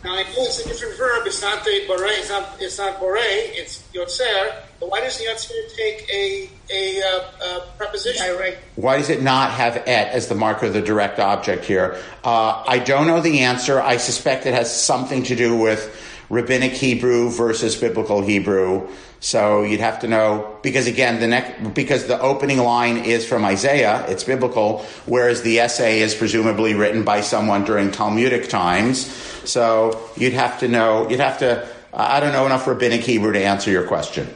Now 0.04 0.14
I 0.14 0.22
know 0.22 0.44
it's 0.44 0.64
a 0.64 0.68
different 0.68 0.96
verb. 0.96 1.26
It's 1.26 1.42
not 1.42 1.64
the 1.64 1.70
Borei. 1.88 2.18
It's 2.18 2.30
not. 2.30 2.56
It's 2.60 2.78
not 2.78 3.00
Borei. 3.00 3.50
It's 3.54 3.82
Yotzer. 3.92 4.62
But 4.78 4.90
why 4.90 5.00
doesn't 5.00 5.26
Yotzer 5.26 5.76
take 5.76 6.08
a 6.12 6.48
a, 6.70 7.02
uh, 7.02 7.24
uh, 7.42 7.60
preposition? 7.76 8.26
Direct. 8.26 8.62
Why 8.76 8.98
does 8.98 9.10
it 9.10 9.22
not 9.22 9.50
have 9.52 9.76
et 9.86 10.12
as 10.12 10.28
the 10.28 10.36
marker 10.36 10.66
of 10.66 10.72
the 10.72 10.82
direct 10.82 11.18
object 11.18 11.64
here? 11.64 12.00
Uh, 12.22 12.62
I 12.66 12.78
don't 12.78 13.08
know 13.08 13.20
the 13.20 13.40
answer. 13.40 13.80
I 13.80 13.96
suspect 13.96 14.46
it 14.46 14.54
has 14.54 14.74
something 14.74 15.24
to 15.24 15.34
do 15.34 15.56
with 15.56 15.92
rabbinic 16.30 16.72
Hebrew 16.72 17.30
versus 17.30 17.74
biblical 17.76 18.22
Hebrew. 18.22 18.88
So 19.20 19.62
you'd 19.62 19.80
have 19.80 20.00
to 20.00 20.08
know 20.08 20.58
because 20.62 20.86
again 20.86 21.18
the 21.18 21.26
next 21.26 21.74
because 21.74 22.06
the 22.06 22.20
opening 22.20 22.58
line 22.58 22.98
is 22.98 23.26
from 23.26 23.44
Isaiah, 23.44 24.04
it's 24.08 24.22
biblical, 24.22 24.84
whereas 25.06 25.42
the 25.42 25.58
essay 25.58 26.00
is 26.02 26.14
presumably 26.14 26.74
written 26.74 27.02
by 27.02 27.22
someone 27.22 27.64
during 27.64 27.90
Talmudic 27.90 28.48
times. 28.48 29.08
So 29.48 30.08
you'd 30.16 30.34
have 30.34 30.60
to 30.60 30.68
know. 30.68 31.08
You'd 31.08 31.20
have 31.20 31.38
to. 31.38 31.68
I 31.92 32.20
don't 32.20 32.32
know 32.32 32.46
enough 32.46 32.66
rabbinic 32.66 33.00
Hebrew 33.00 33.32
to 33.32 33.42
answer 33.42 33.70
your 33.70 33.86
question 33.86 34.28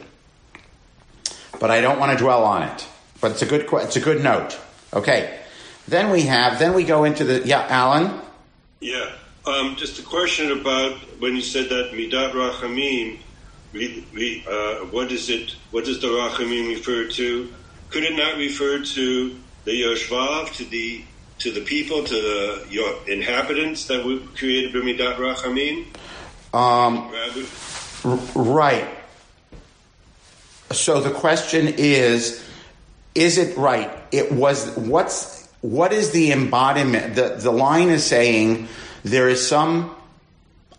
but 1.63 1.71
I 1.71 1.79
don't 1.79 1.97
want 1.97 2.11
to 2.11 2.17
dwell 2.17 2.43
on 2.43 2.63
it. 2.63 2.85
But 3.21 3.31
it's 3.31 3.41
a 3.41 3.45
good 3.45 3.69
it's 3.71 3.95
a 3.95 4.01
good 4.01 4.21
note. 4.21 4.59
Okay. 4.93 5.39
Then 5.87 6.11
we 6.11 6.23
have 6.23 6.59
then 6.59 6.73
we 6.73 6.83
go 6.83 7.05
into 7.05 7.23
the 7.23 7.41
yeah, 7.45 7.65
Alan. 7.69 8.19
Yeah. 8.81 9.13
Um, 9.45 9.77
just 9.77 9.97
a 9.97 10.03
question 10.03 10.51
about 10.51 10.97
when 11.19 11.37
you 11.37 11.41
said 11.41 11.69
that 11.69 11.91
midat 11.93 12.33
rachamim. 12.33 13.19
We, 13.71 14.05
we, 14.13 14.45
uh, 14.45 14.85
what 14.91 15.11
is 15.13 15.29
it? 15.29 15.55
What 15.71 15.85
does 15.85 16.01
the 16.01 16.07
rachamim 16.07 16.67
refer 16.67 17.07
to? 17.07 17.53
Could 17.89 18.03
it 18.03 18.17
not 18.17 18.35
refer 18.35 18.83
to 18.83 19.35
the 19.63 19.71
yoshvav, 19.71 20.53
to 20.57 20.65
the 20.65 21.01
to 21.43 21.51
the 21.51 21.61
people, 21.61 22.05
to 22.05 22.13
the 22.13 22.65
your 22.69 22.95
inhabitants 23.07 23.87
that 23.87 24.05
were 24.05 24.19
created 24.35 24.71
by 24.73 24.79
rachamim? 24.79 25.85
Um, 26.53 27.11
right. 28.33 28.87
So 30.71 31.01
the 31.01 31.11
question 31.11 31.67
is 31.77 32.43
is 33.13 33.37
it 33.37 33.57
right? 33.57 33.91
It 34.11 34.31
was 34.31 34.75
what's 34.77 35.49
what 35.59 35.91
is 35.91 36.11
the 36.11 36.31
embodiment? 36.31 37.15
The 37.15 37.35
the 37.37 37.51
line 37.51 37.89
is 37.89 38.05
saying 38.05 38.69
there 39.03 39.27
is 39.27 39.45
some 39.45 39.93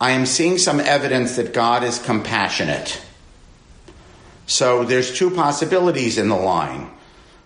I 0.00 0.12
am 0.12 0.24
seeing 0.24 0.56
some 0.56 0.80
evidence 0.80 1.36
that 1.36 1.52
God 1.52 1.84
is 1.84 1.98
compassionate. 1.98 3.00
So 4.46 4.84
there's 4.84 5.16
two 5.16 5.30
possibilities 5.30 6.16
in 6.16 6.28
the 6.30 6.36
line. 6.36 6.90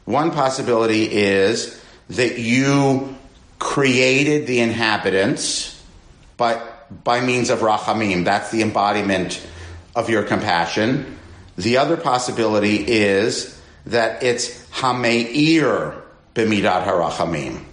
One 0.05 0.31
possibility 0.31 1.05
is 1.05 1.79
that 2.11 2.39
you 2.39 3.15
created 3.59 4.47
the 4.47 4.61
inhabitants, 4.61 5.83
but 6.37 6.87
by 7.05 7.21
means 7.21 7.51
of 7.51 7.61
rachamim, 7.61 8.25
that's 8.25 8.51
the 8.51 8.63
embodiment 8.63 9.47
of 9.95 10.09
your 10.09 10.23
compassion. 10.23 11.19
The 11.57 11.79
other 11.79 11.97
possibility 11.97 12.77
is 12.87 13.61
that 13.87 14.23
it's 14.23 14.69
hameir 14.71 16.01
b'midat 16.35 16.85
harachamim. 16.85 17.65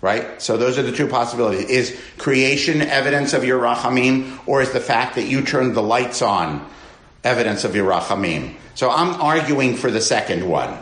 Right? 0.00 0.40
So 0.40 0.56
those 0.56 0.78
are 0.78 0.82
the 0.82 0.92
two 0.92 1.08
possibilities. 1.08 1.64
Is 1.68 2.00
creation 2.18 2.82
evidence 2.82 3.32
of 3.32 3.42
your 3.44 3.60
rachamim, 3.60 4.38
or 4.46 4.62
is 4.62 4.70
the 4.72 4.80
fact 4.80 5.16
that 5.16 5.24
you 5.24 5.42
turned 5.42 5.74
the 5.74 5.82
lights 5.82 6.22
on 6.22 6.68
evidence 7.24 7.64
of 7.64 7.74
your 7.74 7.90
rachamim? 7.90 8.54
So 8.74 8.90
I'm 8.90 9.20
arguing 9.20 9.76
for 9.76 9.90
the 9.90 10.00
second 10.00 10.48
one. 10.48 10.78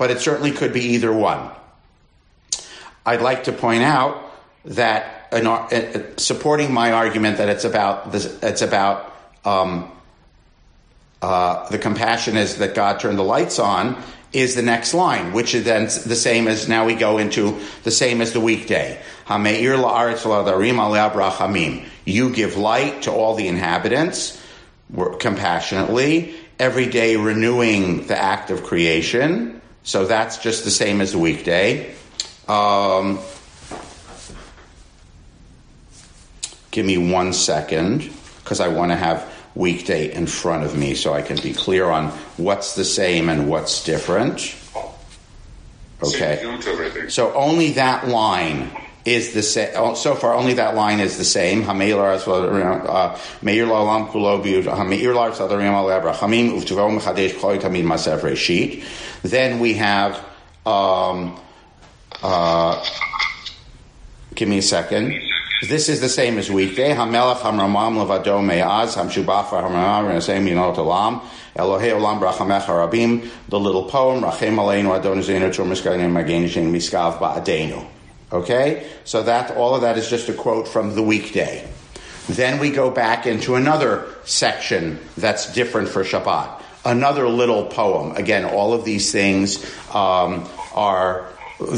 but 0.00 0.10
it 0.10 0.18
certainly 0.18 0.50
could 0.50 0.72
be 0.72 0.80
either 0.94 1.12
one. 1.12 1.50
I'd 3.10 3.22
like 3.22 3.44
to 3.44 3.52
point 3.52 3.82
out 3.82 4.22
that 4.66 5.26
an, 5.32 5.48
uh, 5.48 6.16
supporting 6.16 6.72
my 6.72 6.92
argument 6.92 7.38
that 7.38 7.48
it's 7.48 7.64
about 7.64 8.12
this, 8.12 8.40
it's 8.40 8.62
about 8.62 9.12
um, 9.44 9.90
uh, 11.20 11.68
the 11.70 11.78
compassion 11.78 12.36
is 12.36 12.58
that 12.58 12.76
God 12.76 13.00
turned 13.00 13.18
the 13.18 13.24
lights 13.24 13.58
on 13.58 14.00
is 14.32 14.54
the 14.54 14.62
next 14.62 14.94
line, 14.94 15.32
which 15.32 15.56
is 15.56 15.64
then 15.64 15.86
the 15.86 16.14
same 16.14 16.46
as 16.46 16.68
now 16.68 16.86
we 16.86 16.94
go 16.94 17.18
into 17.18 17.58
the 17.82 17.90
same 17.90 18.20
as 18.20 18.32
the 18.32 18.38
weekday. 18.38 18.96
You 22.04 22.30
give 22.30 22.56
light 22.56 23.02
to 23.02 23.10
all 23.10 23.34
the 23.34 23.48
inhabitants 23.48 24.40
compassionately, 25.18 26.36
every 26.60 26.86
day 26.86 27.16
renewing 27.16 28.06
the 28.06 28.16
act 28.16 28.50
of 28.50 28.62
creation. 28.62 29.60
So 29.82 30.06
that's 30.06 30.38
just 30.38 30.62
the 30.62 30.70
same 30.70 31.00
as 31.00 31.10
the 31.10 31.18
weekday. 31.18 31.92
Um, 32.50 33.20
give 36.72 36.84
me 36.84 36.98
one 36.98 37.32
second 37.32 38.10
because 38.42 38.58
I 38.58 38.66
want 38.66 38.90
to 38.90 38.96
have 38.96 39.32
weekday 39.54 40.12
in 40.12 40.26
front 40.26 40.64
of 40.64 40.76
me 40.76 40.94
so 40.94 41.12
I 41.12 41.22
can 41.22 41.40
be 41.40 41.52
clear 41.52 41.86
on 41.86 42.08
what's 42.38 42.74
the 42.74 42.84
same 42.84 43.28
and 43.28 43.48
what's 43.48 43.84
different. 43.84 44.56
Okay. 46.02 47.08
So 47.08 47.32
only 47.34 47.72
that 47.74 48.08
line 48.08 48.76
is 49.04 49.32
the 49.32 49.44
same. 49.44 49.70
Oh, 49.76 49.94
so 49.94 50.16
far, 50.16 50.34
only 50.34 50.54
that 50.54 50.74
line 50.74 50.98
is 50.98 51.18
the 51.18 51.24
same. 51.24 51.62
Uh, 51.68 51.74
then 59.22 59.58
we 59.60 59.74
have. 59.74 60.24
Um, 60.66 61.40
uh, 62.22 62.84
give 64.34 64.48
me 64.48 64.58
a 64.58 64.62
second. 64.62 65.20
This 65.68 65.90
is 65.90 66.00
the 66.00 66.08
same 66.08 66.38
as 66.38 66.50
weekday. 66.50 66.94
Hamelach 66.94 67.38
hamramam 67.38 67.96
levado 67.98 68.42
me'az 68.42 68.96
hamshubafa 68.96 69.62
hamramam 69.62 70.08
olam 71.56 71.90
olam 71.90 72.18
brachamecha 72.18 72.90
rabim. 72.90 73.28
The 73.48 73.60
little 73.60 73.84
poem 73.84 74.22
Rachem 74.22 74.56
aleinu 74.56 74.88
miskav 76.70 77.18
ba'adenu. 77.18 77.86
Okay, 78.32 78.88
so 79.04 79.22
that 79.24 79.56
all 79.56 79.74
of 79.74 79.82
that 79.82 79.98
is 79.98 80.08
just 80.08 80.28
a 80.28 80.32
quote 80.32 80.68
from 80.68 80.94
the 80.94 81.02
weekday. 81.02 81.68
Then 82.28 82.60
we 82.60 82.70
go 82.70 82.90
back 82.90 83.26
into 83.26 83.56
another 83.56 84.06
section 84.24 85.00
that's 85.16 85.52
different 85.52 85.88
for 85.88 86.04
Shabbat. 86.04 86.62
Another 86.84 87.28
little 87.28 87.66
poem. 87.66 88.12
Again, 88.12 88.44
all 88.44 88.72
of 88.72 88.84
these 88.84 89.10
things 89.10 89.62
um, 89.92 90.48
are 90.74 91.26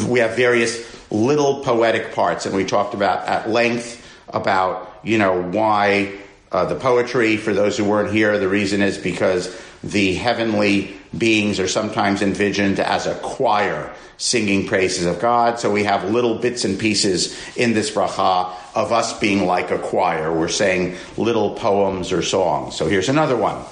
we 0.06 0.20
have 0.20 0.36
various 0.36 0.84
little 1.10 1.62
poetic 1.62 2.14
parts, 2.14 2.46
and 2.46 2.54
we 2.54 2.64
talked 2.64 2.94
about 2.94 3.26
at 3.26 3.50
length 3.50 3.98
about 4.28 5.00
you 5.02 5.18
know 5.18 5.42
why 5.42 6.12
uh, 6.50 6.64
the 6.64 6.76
poetry. 6.76 7.36
For 7.36 7.52
those 7.52 7.76
who 7.76 7.84
weren't 7.84 8.12
here, 8.12 8.38
the 8.38 8.48
reason 8.48 8.82
is 8.82 8.98
because 8.98 9.58
the 9.82 10.14
heavenly 10.14 10.96
beings 11.16 11.60
are 11.60 11.68
sometimes 11.68 12.22
envisioned 12.22 12.80
as 12.80 13.06
a 13.06 13.14
choir 13.16 13.92
singing 14.16 14.66
praises 14.66 15.04
of 15.04 15.18
God. 15.18 15.58
So 15.58 15.70
we 15.70 15.84
have 15.84 16.10
little 16.10 16.38
bits 16.38 16.64
and 16.64 16.78
pieces 16.78 17.36
in 17.56 17.72
this 17.72 17.90
bracha 17.90 18.54
of 18.74 18.92
us 18.92 19.18
being 19.18 19.46
like 19.46 19.70
a 19.70 19.78
choir. 19.78 20.32
We're 20.32 20.48
saying 20.48 20.96
little 21.16 21.54
poems 21.54 22.12
or 22.12 22.22
songs. 22.22 22.76
So 22.76 22.86
here's 22.86 23.08
another 23.08 23.36
one. 23.36 23.64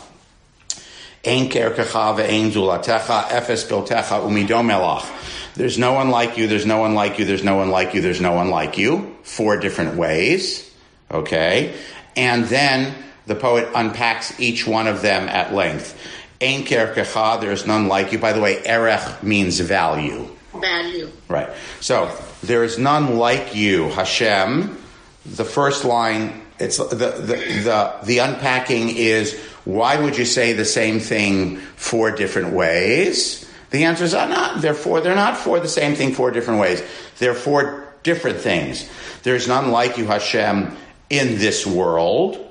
Ein 1.24 1.50
kerkecha 1.50 2.16
ve'ein 2.16 2.50
zulatecha 2.50 3.28
efes 3.28 3.64
biltecha 3.68 4.20
umidomelach. 4.24 5.04
There's 5.54 5.78
no 5.78 5.92
one 5.92 6.10
like 6.10 6.38
you, 6.38 6.46
there's 6.46 6.66
no 6.66 6.78
one 6.78 6.94
like 6.94 7.18
you, 7.18 7.24
there's 7.24 7.44
no 7.44 7.56
one 7.56 7.70
like 7.70 7.94
you, 7.94 8.00
there's 8.00 8.20
no 8.20 8.32
one 8.32 8.50
like 8.50 8.78
you. 8.78 9.16
Four 9.22 9.56
different 9.58 9.96
ways. 9.96 10.72
Okay? 11.10 11.74
And 12.16 12.44
then 12.44 12.94
the 13.26 13.34
poet 13.34 13.68
unpacks 13.74 14.38
each 14.40 14.66
one 14.66 14.86
of 14.86 15.02
them 15.02 15.28
at 15.28 15.52
length. 15.52 15.98
Ein 16.40 16.64
kerkecha, 16.64 17.40
there's 17.40 17.66
none 17.66 17.88
like 17.88 18.12
you. 18.12 18.18
By 18.18 18.32
the 18.32 18.40
way, 18.40 18.64
erech 18.64 19.22
means 19.22 19.60
value. 19.60 20.28
Value. 20.54 21.10
Right. 21.28 21.50
So, 21.80 22.10
there 22.42 22.64
is 22.64 22.78
none 22.78 23.16
like 23.16 23.54
you, 23.54 23.88
Hashem. 23.90 24.78
The 25.26 25.44
first 25.44 25.84
line, 25.84 26.42
it's 26.58 26.78
the, 26.78 26.84
the, 26.84 27.36
the, 27.64 27.94
the 28.04 28.18
unpacking 28.18 28.88
is 28.88 29.38
why 29.64 30.00
would 30.00 30.16
you 30.16 30.24
say 30.24 30.54
the 30.54 30.64
same 30.64 31.00
thing 31.00 31.58
four 31.76 32.10
different 32.10 32.52
ways? 32.52 33.49
The 33.70 33.84
answer 33.84 34.04
is 34.04 34.14
ah, 34.14 34.26
not. 34.26 34.60
Therefore, 34.60 35.00
they're 35.00 35.14
not 35.14 35.36
for 35.36 35.60
the 35.60 35.68
same 35.68 35.94
thing 35.94 36.12
four 36.12 36.30
different 36.30 36.60
ways. 36.60 36.82
They're 37.18 37.34
for 37.34 37.86
different 38.02 38.38
things. 38.38 38.88
There's 39.22 39.46
none 39.46 39.70
like 39.70 39.96
you, 39.98 40.06
Hashem, 40.06 40.76
in 41.08 41.38
this 41.38 41.66
world. 41.66 42.46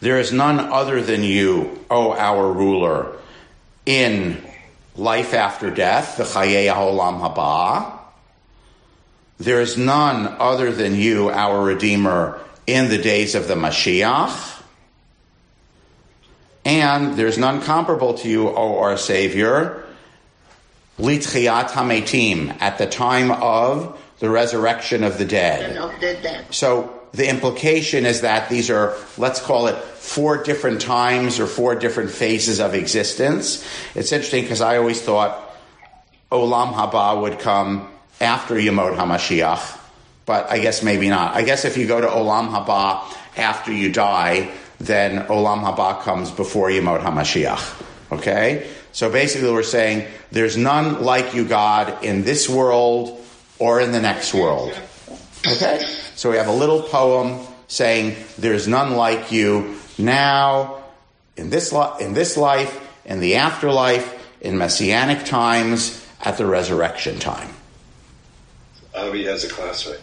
There 0.00 0.18
is 0.18 0.32
none 0.32 0.60
other 0.60 1.02
than 1.02 1.22
you, 1.22 1.84
O 1.90 2.12
our 2.12 2.52
ruler, 2.52 3.16
in 3.86 4.42
life 4.96 5.34
after 5.34 5.70
death, 5.70 6.16
the 6.16 6.24
Chaye 6.24 6.72
Olam 6.72 7.20
Haba. 7.20 7.98
There 9.38 9.60
is 9.60 9.78
none 9.78 10.26
other 10.38 10.72
than 10.72 10.94
you, 10.94 11.30
our 11.30 11.62
Redeemer, 11.62 12.40
in 12.66 12.88
the 12.88 12.98
days 12.98 13.34
of 13.34 13.48
the 13.48 13.54
Mashiach. 13.54 14.59
And 16.64 17.16
there's 17.16 17.38
none 17.38 17.62
comparable 17.62 18.14
to 18.14 18.28
you, 18.28 18.48
O 18.48 18.78
our 18.78 18.96
Savior, 18.96 19.84
Litchiat 20.98 21.68
Hametim, 21.68 22.60
at 22.60 22.78
the 22.78 22.86
time 22.86 23.30
of 23.30 23.98
the 24.18 24.28
resurrection 24.28 25.02
of 25.02 25.16
the 25.16 25.24
dead. 25.24 25.76
Of 25.76 25.92
the 26.00 26.18
dead. 26.22 26.52
So 26.54 27.00
the 27.12 27.28
implication 27.28 28.06
is 28.06 28.20
that 28.20 28.48
these 28.50 28.70
are, 28.70 28.94
let's 29.16 29.40
call 29.40 29.66
it, 29.66 29.76
four 29.76 30.42
different 30.42 30.80
times 30.80 31.40
or 31.40 31.46
four 31.46 31.74
different 31.74 32.10
phases 32.10 32.60
of 32.60 32.74
existence. 32.74 33.66
It's 33.94 34.12
interesting 34.12 34.42
because 34.42 34.60
I 34.60 34.76
always 34.76 35.00
thought 35.00 35.50
Olam 36.30 36.72
Haba 36.72 37.20
would 37.22 37.38
come 37.38 37.88
after 38.20 38.54
Yemot 38.54 38.96
HaMashiach, 38.96 39.78
but 40.26 40.50
I 40.50 40.58
guess 40.58 40.82
maybe 40.82 41.08
not. 41.08 41.34
I 41.34 41.42
guess 41.42 41.64
if 41.64 41.76
you 41.76 41.86
go 41.86 42.00
to 42.00 42.06
Olam 42.06 42.50
Haba 42.50 43.02
after 43.36 43.72
you 43.72 43.90
die, 43.92 44.52
then 44.80 45.26
Olam 45.26 45.62
Haba 45.62 46.00
comes 46.02 46.30
before 46.30 46.68
Yemot 46.68 47.02
HaMashiach. 47.02 48.12
Okay? 48.12 48.68
So 48.92 49.10
basically 49.10 49.52
we're 49.52 49.62
saying 49.62 50.08
there's 50.32 50.56
none 50.56 51.02
like 51.02 51.34
you, 51.34 51.44
God, 51.44 52.02
in 52.02 52.24
this 52.24 52.48
world 52.48 53.24
or 53.58 53.80
in 53.80 53.92
the 53.92 54.00
next 54.00 54.34
world. 54.34 54.72
Okay? 55.46 55.80
So 56.16 56.30
we 56.30 56.38
have 56.38 56.48
a 56.48 56.52
little 56.52 56.82
poem 56.82 57.46
saying 57.68 58.16
there's 58.38 58.66
none 58.66 58.94
like 58.94 59.30
you 59.30 59.78
now, 59.96 60.82
in 61.36 61.50
this, 61.50 61.72
li- 61.72 61.92
in 62.00 62.14
this 62.14 62.36
life, 62.36 62.88
in 63.04 63.20
the 63.20 63.36
afterlife, 63.36 64.16
in 64.40 64.58
messianic 64.58 65.24
times, 65.24 66.04
at 66.22 66.36
the 66.36 66.46
resurrection 66.46 67.18
time. 67.18 67.50
Avi 68.94 69.24
has 69.24 69.44
a 69.44 69.48
classmate. 69.48 70.00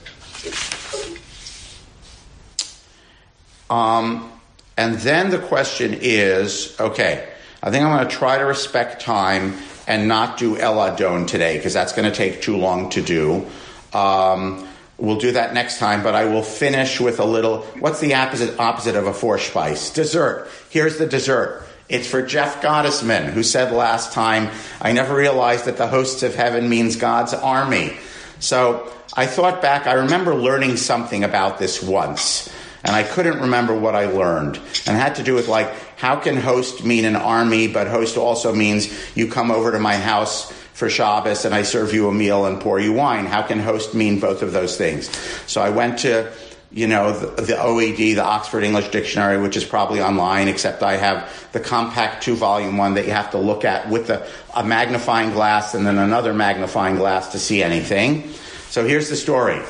Um, 3.70 4.32
and 4.78 4.96
then 4.96 5.32
the 5.32 5.40
question 5.40 5.98
is 6.00 6.80
okay, 6.80 7.28
I 7.62 7.72
think 7.72 7.84
I'm 7.84 7.98
going 7.98 8.08
to 8.08 8.16
try 8.16 8.38
to 8.38 8.46
respect 8.46 9.02
time 9.02 9.58
and 9.88 10.08
not 10.08 10.38
do 10.38 10.58
El 10.58 10.80
Adon 10.80 11.26
today 11.26 11.58
because 11.58 11.74
that's 11.74 11.94
going 11.94 12.10
to 12.10 12.16
take 12.16 12.42
too 12.42 12.58
long 12.58 12.90
to 12.92 13.02
do. 13.02 13.48
Um, 13.94 14.68
we'll 14.98 15.18
do 15.18 15.32
that 15.32 15.54
next 15.54 15.80
time, 15.80 16.04
but 16.04 16.13
I 16.13 16.26
will 16.26 16.44
finish 16.44 17.00
with 17.00 17.20
a 17.20 17.26
little. 17.26 17.62
What's 17.80 18.00
the 18.00 18.13
opposite 18.13 18.60
opposite 18.60 18.96
of 18.96 19.08
a 19.08 19.13
four 19.13 19.38
Vorspeise? 19.38 19.94
Dessert. 19.94 20.48
Here's 20.70 20.98
the 20.98 21.08
dessert. 21.08 21.63
It's 21.90 22.08
for 22.08 22.22
Jeff 22.22 22.62
Gottesman, 22.62 23.32
who 23.32 23.44
said 23.44 23.72
last 23.72 24.12
time, 24.12 24.50
I 24.82 24.92
never 24.92 25.16
realized 25.16 25.66
that 25.66 25.78
the 25.78 25.88
hosts 25.88 26.22
of 26.22 26.36
heaven 26.36 26.68
means 26.68 26.98
God's 26.98 27.34
army. 27.34 27.96
So 28.40 28.92
I 29.16 29.26
thought 29.26 29.62
back, 29.62 29.88
I 29.88 29.94
remember 29.94 30.36
learning 30.36 30.76
something 30.78 31.24
about 31.24 31.60
this 31.60 31.82
once 31.82 32.54
and 32.88 32.95
I 32.95 33.04
couldn't 33.04 33.41
remember 33.41 33.78
what 33.78 33.95
I 33.95 34.06
learned. 34.06 34.56
And 34.88 34.95
it 34.95 35.00
had 35.00 35.15
to 35.15 35.23
do 35.23 35.36
with 35.36 35.50
like, 35.50 35.69
how 35.97 36.15
can 36.15 36.38
host 36.38 36.86
mean 36.86 37.04
an 37.04 37.17
army, 37.17 37.67
but 37.67 37.88
host 37.88 38.15
also 38.15 38.56
means 38.56 38.88
you 39.15 39.30
come 39.30 39.52
over 39.52 39.73
to 39.73 39.80
my 39.80 39.97
house 39.97 40.52
for 40.73 40.89
Shabbos 40.89 41.43
and 41.43 41.54
I 41.54 41.63
serve 41.63 41.93
you 41.93 42.08
a 42.08 42.13
meal 42.13 42.45
and 42.45 42.62
pour 42.62 42.80
you 42.80 42.93
wine. 42.93 43.26
How 43.26 43.41
can 43.41 43.60
host 43.60 43.93
mean 43.93 44.21
both 44.21 44.41
of 44.41 44.54
those 44.54 44.78
things? 44.78 45.10
So 45.47 45.60
I 45.60 45.69
went 45.69 46.00
to, 46.00 46.32
you 46.71 46.88
know, 46.88 47.12
the, 47.12 47.41
the 47.41 47.54
OED, 47.54 48.15
the 48.15 48.23
Oxford 48.23 48.63
English 48.63 48.88
Dictionary, 48.89 49.38
which 49.41 49.58
is 49.58 49.65
probably 49.65 50.02
online, 50.02 50.47
except 50.47 50.82
I 50.82 50.95
have 50.95 51.50
the 51.52 51.60
compact 51.60 52.23
two 52.23 52.36
volume 52.36 52.78
one 52.78 52.93
that 52.93 53.06
you 53.06 53.12
have 53.12 53.32
to 53.32 53.38
look 53.38 53.65
at 53.65 53.89
with 53.89 54.10
a, 54.12 54.26
a 54.56 54.63
magnifying 54.63 55.32
glass 55.32 55.73
and 55.73 55.86
then 55.86 55.97
another 55.97 56.34
magnifying 56.34 56.95
glass 56.95 57.34
to 57.34 57.39
see 57.39 57.62
anything. 57.62 58.32
So 58.69 58.88
here's 58.88 59.10
the 59.10 59.17
story. 59.17 59.62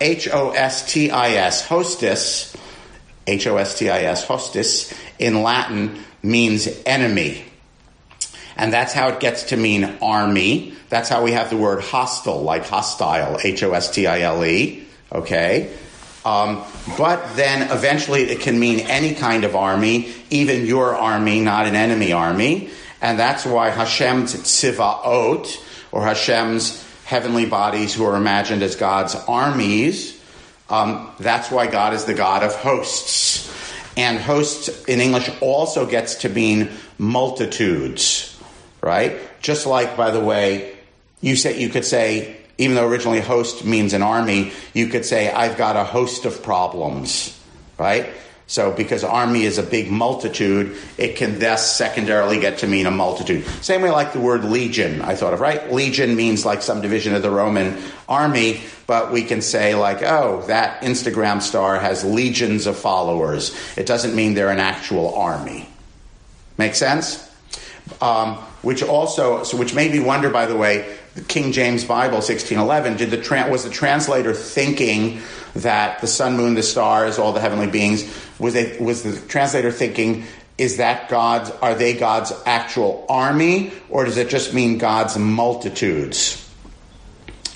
H 0.00 0.28
O 0.32 0.50
S 0.50 0.92
T 0.92 1.12
I 1.12 1.32
S, 1.32 1.68
hostis, 1.68 2.56
H 3.26 3.46
O 3.46 3.56
S 3.56 3.78
T 3.78 3.90
I 3.90 4.02
S, 4.02 4.26
hostis, 4.26 4.96
in 5.18 5.42
Latin 5.42 6.02
means 6.22 6.68
enemy. 6.86 7.44
And 8.56 8.72
that's 8.72 8.92
how 8.92 9.08
it 9.08 9.20
gets 9.20 9.44
to 9.44 9.56
mean 9.56 9.98
army. 10.00 10.74
That's 10.88 11.08
how 11.08 11.22
we 11.22 11.32
have 11.32 11.50
the 11.50 11.56
word 11.56 11.82
hostile, 11.82 12.42
like 12.42 12.66
hostile, 12.66 13.38
H 13.42 13.62
O 13.62 13.72
S 13.72 13.90
T 13.90 14.06
I 14.06 14.20
L 14.20 14.44
E. 14.44 14.86
Okay? 15.12 15.72
Um, 16.24 16.62
but 16.96 17.36
then 17.36 17.70
eventually 17.70 18.22
it 18.22 18.40
can 18.40 18.58
mean 18.58 18.80
any 18.80 19.14
kind 19.14 19.44
of 19.44 19.54
army, 19.54 20.14
even 20.30 20.66
your 20.66 20.94
army, 20.94 21.40
not 21.40 21.66
an 21.66 21.74
enemy 21.74 22.12
army. 22.12 22.70
And 23.02 23.18
that's 23.18 23.44
why 23.44 23.68
Hashem's 23.68 24.34
tzivaot, 24.34 25.62
or 25.92 26.02
Hashem's 26.02 26.82
heavenly 27.04 27.44
bodies 27.44 27.94
who 27.94 28.04
are 28.04 28.16
imagined 28.16 28.62
as 28.62 28.76
God's 28.76 29.14
armies, 29.14 30.13
um, 30.68 31.10
that's 31.18 31.50
why 31.50 31.66
God 31.66 31.94
is 31.94 32.04
the 32.04 32.14
God 32.14 32.42
of 32.42 32.54
hosts. 32.54 33.50
And 33.96 34.18
hosts 34.18 34.84
in 34.86 35.00
English 35.00 35.30
also 35.40 35.86
gets 35.86 36.16
to 36.16 36.28
mean 36.28 36.70
multitudes, 36.98 38.40
right? 38.80 39.18
Just 39.40 39.66
like, 39.66 39.96
by 39.96 40.10
the 40.10 40.20
way, 40.20 40.76
you 41.20 41.36
say 41.36 41.60
you 41.60 41.68
could 41.68 41.84
say, 41.84 42.36
even 42.58 42.76
though 42.76 42.88
originally 42.88 43.20
host 43.20 43.64
means 43.64 43.92
an 43.92 44.02
army, 44.02 44.52
you 44.72 44.88
could 44.88 45.04
say, 45.04 45.30
I've 45.30 45.56
got 45.56 45.76
a 45.76 45.84
host 45.84 46.24
of 46.24 46.42
problems, 46.42 47.38
right? 47.78 48.10
So, 48.46 48.72
because 48.72 49.04
army 49.04 49.44
is 49.44 49.56
a 49.56 49.62
big 49.62 49.90
multitude, 49.90 50.76
it 50.98 51.16
can 51.16 51.38
thus 51.38 51.76
secondarily 51.76 52.40
get 52.40 52.58
to 52.58 52.66
mean 52.66 52.84
a 52.84 52.90
multitude. 52.90 53.46
Same 53.62 53.80
way 53.80 53.90
like 53.90 54.12
the 54.12 54.20
word 54.20 54.44
legion, 54.44 55.00
I 55.00 55.14
thought 55.14 55.32
of, 55.32 55.40
right? 55.40 55.72
Legion 55.72 56.14
means 56.14 56.44
like 56.44 56.60
some 56.60 56.82
division 56.82 57.14
of 57.14 57.22
the 57.22 57.30
Roman 57.30 57.82
army, 58.06 58.60
but 58.86 59.10
we 59.10 59.22
can 59.22 59.40
say, 59.40 59.74
like, 59.74 60.02
oh, 60.02 60.44
that 60.48 60.82
Instagram 60.82 61.40
star 61.40 61.78
has 61.78 62.04
legions 62.04 62.66
of 62.66 62.76
followers. 62.76 63.56
It 63.78 63.86
doesn't 63.86 64.14
mean 64.14 64.34
they're 64.34 64.50
an 64.50 64.60
actual 64.60 65.14
army. 65.14 65.66
Make 66.58 66.74
sense? 66.74 67.30
Um, 68.02 68.34
which 68.60 68.82
also, 68.82 69.42
so 69.42 69.56
which 69.56 69.74
made 69.74 69.90
me 69.90 70.00
wonder, 70.00 70.28
by 70.28 70.44
the 70.44 70.56
way, 70.56 70.98
King 71.28 71.52
James 71.52 71.84
Bible, 71.84 72.16
1611, 72.16 72.96
did 72.96 73.10
the 73.10 73.22
tra- 73.22 73.48
was 73.48 73.62
the 73.62 73.70
translator 73.70 74.34
thinking 74.34 75.20
that 75.54 76.00
the 76.00 76.08
sun, 76.08 76.36
moon, 76.36 76.54
the 76.54 76.62
stars, 76.62 77.18
all 77.18 77.32
the 77.32 77.40
heavenly 77.40 77.68
beings, 77.68 78.04
was, 78.38 78.54
they, 78.54 78.76
was 78.78 79.04
the 79.04 79.20
translator 79.28 79.70
thinking, 79.70 80.24
is 80.58 80.78
that 80.78 81.08
God's, 81.08 81.50
are 81.50 81.74
they 81.74 81.94
God's 81.94 82.32
actual 82.46 83.06
army, 83.08 83.72
or 83.90 84.04
does 84.04 84.16
it 84.16 84.28
just 84.28 84.54
mean 84.54 84.78
God's 84.78 85.16
multitudes? 85.16 86.40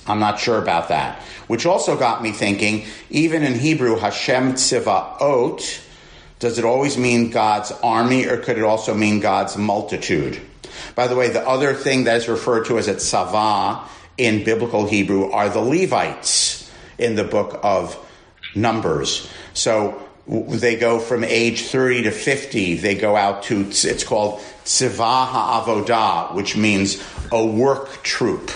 I'm 0.06 0.20
not 0.20 0.38
sure 0.38 0.58
about 0.58 0.88
that. 0.88 1.20
Which 1.48 1.66
also 1.66 1.98
got 1.98 2.22
me 2.22 2.30
thinking, 2.30 2.86
even 3.10 3.42
in 3.42 3.54
Hebrew, 3.54 3.96
Hashem 3.96 4.54
Tzivaot, 4.54 5.84
does 6.38 6.58
it 6.58 6.64
always 6.64 6.96
mean 6.96 7.30
God's 7.30 7.72
army, 7.82 8.26
or 8.26 8.36
could 8.36 8.56
it 8.56 8.64
also 8.64 8.94
mean 8.94 9.18
God's 9.18 9.56
multitude? 9.56 10.40
By 10.94 11.06
the 11.08 11.16
way, 11.16 11.30
the 11.30 11.46
other 11.46 11.74
thing 11.74 12.04
that 12.04 12.16
is 12.16 12.28
referred 12.28 12.66
to 12.66 12.78
as 12.78 12.88
a 12.88 12.94
tzava 12.94 13.86
in 14.16 14.44
biblical 14.44 14.86
Hebrew 14.86 15.30
are 15.30 15.48
the 15.48 15.60
Levites 15.60 16.70
in 16.98 17.14
the 17.14 17.24
book 17.24 17.60
of 17.62 17.96
Numbers. 18.54 19.28
So 19.54 20.02
they 20.26 20.76
go 20.76 20.98
from 20.98 21.24
age 21.24 21.62
30 21.62 22.02
to 22.02 22.10
50, 22.10 22.74
they 22.76 22.94
go 22.96 23.16
out 23.16 23.44
to, 23.44 23.60
it's 23.60 24.04
called 24.04 24.40
tzivah 24.64 25.26
ha'avodah, 25.26 26.34
which 26.34 26.56
means 26.56 27.02
a 27.32 27.44
work 27.44 28.02
troop, 28.02 28.50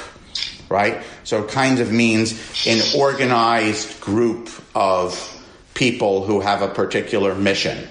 right? 0.69 1.03
So 1.25 1.45
it 1.45 1.51
kind 1.51 1.79
of 1.79 1.91
means 1.91 2.67
an 2.67 2.81
organized 3.01 4.01
group 4.01 4.51
of 4.75 5.29
people 5.75 6.25
who 6.25 6.41
have 6.41 6.61
a 6.61 6.69
particular 6.69 7.35
mission. 7.35 7.89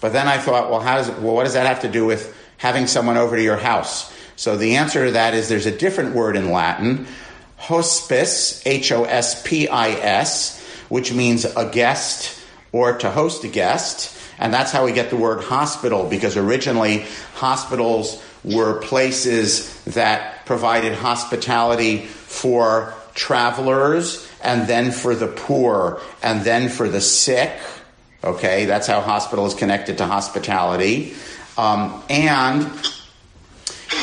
But 0.00 0.14
then 0.14 0.26
I 0.26 0.38
thought, 0.38 0.70
well, 0.70 0.80
how 0.80 0.96
does, 0.96 1.10
well, 1.10 1.34
what 1.34 1.44
does 1.44 1.54
that 1.54 1.66
have 1.66 1.80
to 1.82 1.88
do 1.88 2.06
with 2.06 2.34
having 2.60 2.86
someone 2.86 3.16
over 3.16 3.36
to 3.36 3.42
your 3.42 3.56
house? 3.56 4.12
So 4.36 4.56
the 4.56 4.76
answer 4.76 5.06
to 5.06 5.12
that 5.12 5.34
is 5.34 5.48
there's 5.48 5.66
a 5.66 5.76
different 5.76 6.14
word 6.14 6.36
in 6.36 6.52
Latin, 6.52 7.06
hospis, 7.58 8.62
H 8.64 8.92
O 8.92 9.04
S 9.04 9.42
P 9.42 9.66
I 9.66 9.90
S, 9.90 10.62
which 10.88 11.12
means 11.12 11.44
a 11.44 11.68
guest 11.70 12.38
or 12.72 12.96
to 12.98 13.10
host 13.10 13.44
a 13.44 13.48
guest. 13.48 14.16
And 14.38 14.54
that's 14.54 14.72
how 14.72 14.86
we 14.86 14.92
get 14.92 15.10
the 15.10 15.16
word 15.16 15.42
hospital, 15.42 16.08
because 16.08 16.36
originally 16.36 17.04
hospitals 17.34 18.22
were 18.42 18.80
places 18.80 19.84
that 19.84 20.46
provided 20.46 20.94
hospitality 20.94 21.98
for 21.98 22.94
travelers 23.14 24.26
and 24.42 24.66
then 24.66 24.92
for 24.92 25.14
the 25.14 25.26
poor 25.26 26.00
and 26.22 26.40
then 26.42 26.70
for 26.70 26.88
the 26.88 27.02
sick. 27.02 27.52
Okay, 28.24 28.64
that's 28.64 28.86
how 28.86 29.02
hospital 29.02 29.44
is 29.44 29.54
connected 29.54 29.98
to 29.98 30.06
hospitality. 30.06 31.14
Um, 31.58 32.02
and 32.08 32.70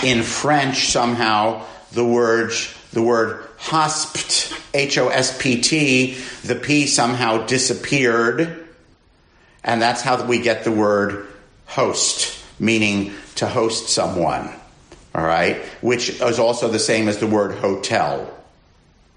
in 0.03 0.23
French, 0.23 0.87
somehow 0.87 1.65
the 1.91 2.05
word 2.05 2.51
the 2.93 3.01
word 3.01 3.43
hospt, 3.57 4.59
H 4.73 4.97
O 4.97 5.09
S 5.09 5.39
P 5.41 5.61
T, 5.61 6.17
the 6.43 6.55
P 6.55 6.85
somehow 6.87 7.45
disappeared, 7.45 8.67
and 9.63 9.81
that's 9.81 10.01
how 10.01 10.23
we 10.25 10.39
get 10.39 10.63
the 10.63 10.71
word 10.71 11.27
host, 11.65 12.43
meaning 12.59 13.13
to 13.35 13.47
host 13.47 13.89
someone. 13.89 14.49
All 15.15 15.25
right, 15.25 15.57
which 15.81 16.09
is 16.21 16.39
also 16.39 16.67
the 16.69 16.79
same 16.79 17.07
as 17.07 17.17
the 17.17 17.27
word 17.27 17.57
hotel. 17.57 18.33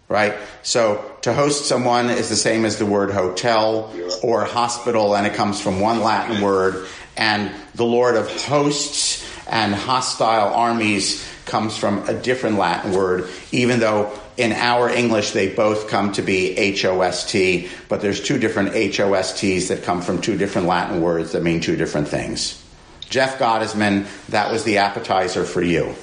Right? 0.09 0.35
So 0.65 1.05
to 1.23 1.33
host 1.33 1.67
someone 1.67 2.11
is 2.11 2.29
the 2.29 2.37
same 2.37 2.65
as 2.65 2.79
the 2.79 2.87
word 2.87 3.13
hotel 3.13 3.95
or 4.25 4.45
hospital, 4.45 5.15
and 5.15 5.25
it 5.25 5.35
comes 5.35 5.61
from 5.61 5.79
one 5.79 6.01
Latin 6.01 6.43
word. 6.43 6.89
And 7.17 7.51
the 7.75 7.85
Lord 7.85 8.17
of 8.17 8.29
hosts 8.45 9.27
and 9.49 9.75
hostile 9.75 10.55
armies 10.55 11.27
comes 11.45 11.77
from 11.77 12.09
a 12.09 12.15
different 12.15 12.57
Latin 12.57 12.93
word, 12.93 13.29
even 13.51 13.81
though 13.81 14.17
in 14.37 14.53
our 14.53 14.89
English 14.89 15.33
they 15.33 15.49
both 15.53 15.89
come 15.89 16.13
to 16.13 16.23
be 16.23 16.57
H 16.57 16.85
O 16.85 17.03
S 17.03 17.31
T, 17.31 17.69
but 17.89 18.01
there's 18.01 18.23
two 18.23 18.39
different 18.39 18.75
H 18.75 19.01
O 19.01 19.15
S 19.15 19.39
T's 19.39 19.69
that 19.69 19.83
come 19.83 20.01
from 20.01 20.21
two 20.21 20.39
different 20.39 20.69
Latin 20.69 21.01
words 21.03 21.33
that 21.33 21.43
mean 21.43 21.61
two 21.61 21.77
different 21.77 22.09
things. 22.09 22.65
Jeff 23.09 23.39
Gottesman, 23.39 24.07
that 24.29 24.53
was 24.53 24.63
the 24.63 24.79
appetizer 24.79 25.45
for 25.45 25.63
you. 25.63 25.95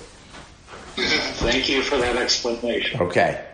Thank 0.97 1.69
you 1.69 1.81
for 1.81 1.97
that 1.97 2.17
explanation. 2.17 2.99
Okay. 2.99 3.45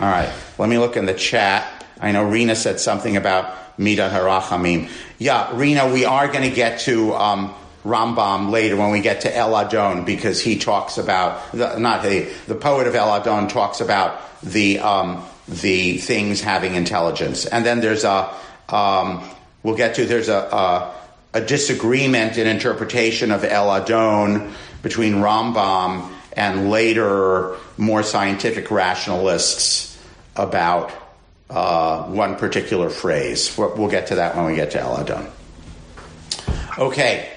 All 0.00 0.06
right. 0.06 0.32
Let 0.56 0.68
me 0.70 0.78
look 0.78 0.96
in 0.96 1.04
the 1.04 1.14
chat. 1.14 1.84
I 2.00 2.12
know 2.12 2.24
Rena 2.24 2.56
said 2.56 2.80
something 2.80 3.16
about 3.16 3.61
Mida 3.78 4.08
Harachamim. 4.10 4.90
Yeah, 5.18 5.56
Rena, 5.56 5.92
we 5.92 6.04
are 6.04 6.28
going 6.28 6.48
to 6.48 6.54
get 6.54 6.80
to 6.80 7.14
um, 7.14 7.54
Rambam 7.84 8.50
later 8.50 8.76
when 8.76 8.90
we 8.90 9.00
get 9.00 9.22
to 9.22 9.36
El 9.36 9.54
Adon 9.54 10.04
because 10.04 10.40
he 10.40 10.58
talks 10.58 10.98
about 10.98 11.52
the, 11.52 11.78
not 11.78 12.02
the 12.02 12.32
the 12.46 12.54
poet 12.54 12.86
of 12.86 12.94
El 12.94 13.10
Adon 13.10 13.48
talks 13.48 13.80
about 13.80 14.20
the 14.42 14.78
um, 14.78 15.24
the 15.48 15.98
things 15.98 16.40
having 16.40 16.74
intelligence, 16.76 17.44
and 17.44 17.66
then 17.66 17.80
there's 17.80 18.04
a 18.04 18.32
um, 18.68 19.28
we'll 19.62 19.76
get 19.76 19.96
to 19.96 20.06
there's 20.06 20.28
a, 20.28 20.38
a, 20.38 20.94
a 21.34 21.40
disagreement 21.40 22.38
in 22.38 22.46
interpretation 22.46 23.32
of 23.32 23.42
El 23.44 23.70
Adon 23.70 24.52
between 24.82 25.14
Rambam 25.14 26.08
and 26.34 26.70
later 26.70 27.56
more 27.76 28.02
scientific 28.02 28.70
rationalists 28.70 29.98
about 30.36 30.92
uh, 31.52 32.04
one 32.04 32.36
particular 32.36 32.90
phrase. 32.90 33.56
We'll 33.56 33.90
get 33.90 34.08
to 34.08 34.16
that 34.16 34.36
when 34.36 34.46
we 34.46 34.54
get 34.56 34.72
to 34.72 34.80
El 34.80 34.96
Adon. 34.96 35.30
Okay. 36.78 37.28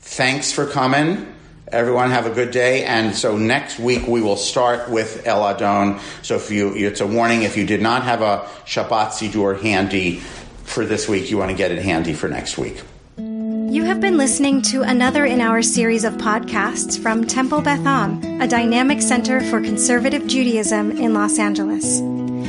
Thanks 0.00 0.52
for 0.52 0.66
coming. 0.66 1.32
Everyone 1.68 2.10
have 2.10 2.26
a 2.26 2.30
good 2.30 2.52
day. 2.52 2.84
And 2.84 3.14
so 3.14 3.36
next 3.36 3.78
week 3.78 4.06
we 4.06 4.22
will 4.22 4.36
start 4.36 4.88
with 4.88 5.26
El 5.26 5.44
Adon. 5.44 6.00
So 6.22 6.36
if 6.36 6.50
you, 6.50 6.74
it's 6.74 7.00
a 7.00 7.06
warning, 7.06 7.42
if 7.42 7.56
you 7.56 7.66
did 7.66 7.82
not 7.82 8.04
have 8.04 8.22
a 8.22 8.48
Shabbat 8.64 9.08
Siddur 9.08 9.60
handy 9.60 10.20
for 10.64 10.86
this 10.86 11.08
week, 11.08 11.30
you 11.30 11.38
want 11.38 11.50
to 11.50 11.56
get 11.56 11.72
it 11.72 11.82
handy 11.82 12.12
for 12.12 12.28
next 12.28 12.56
week. 12.56 12.82
You 13.18 13.82
have 13.82 14.00
been 14.00 14.16
listening 14.16 14.62
to 14.62 14.82
another 14.82 15.26
in 15.26 15.40
our 15.40 15.60
series 15.60 16.04
of 16.04 16.14
podcasts 16.14 16.98
from 16.98 17.26
Temple 17.26 17.60
Beth 17.60 17.84
Am, 17.84 18.40
a 18.40 18.46
dynamic 18.46 19.02
center 19.02 19.40
for 19.40 19.60
conservative 19.60 20.26
Judaism 20.28 20.92
in 20.92 21.14
Los 21.14 21.38
Angeles. 21.38 22.00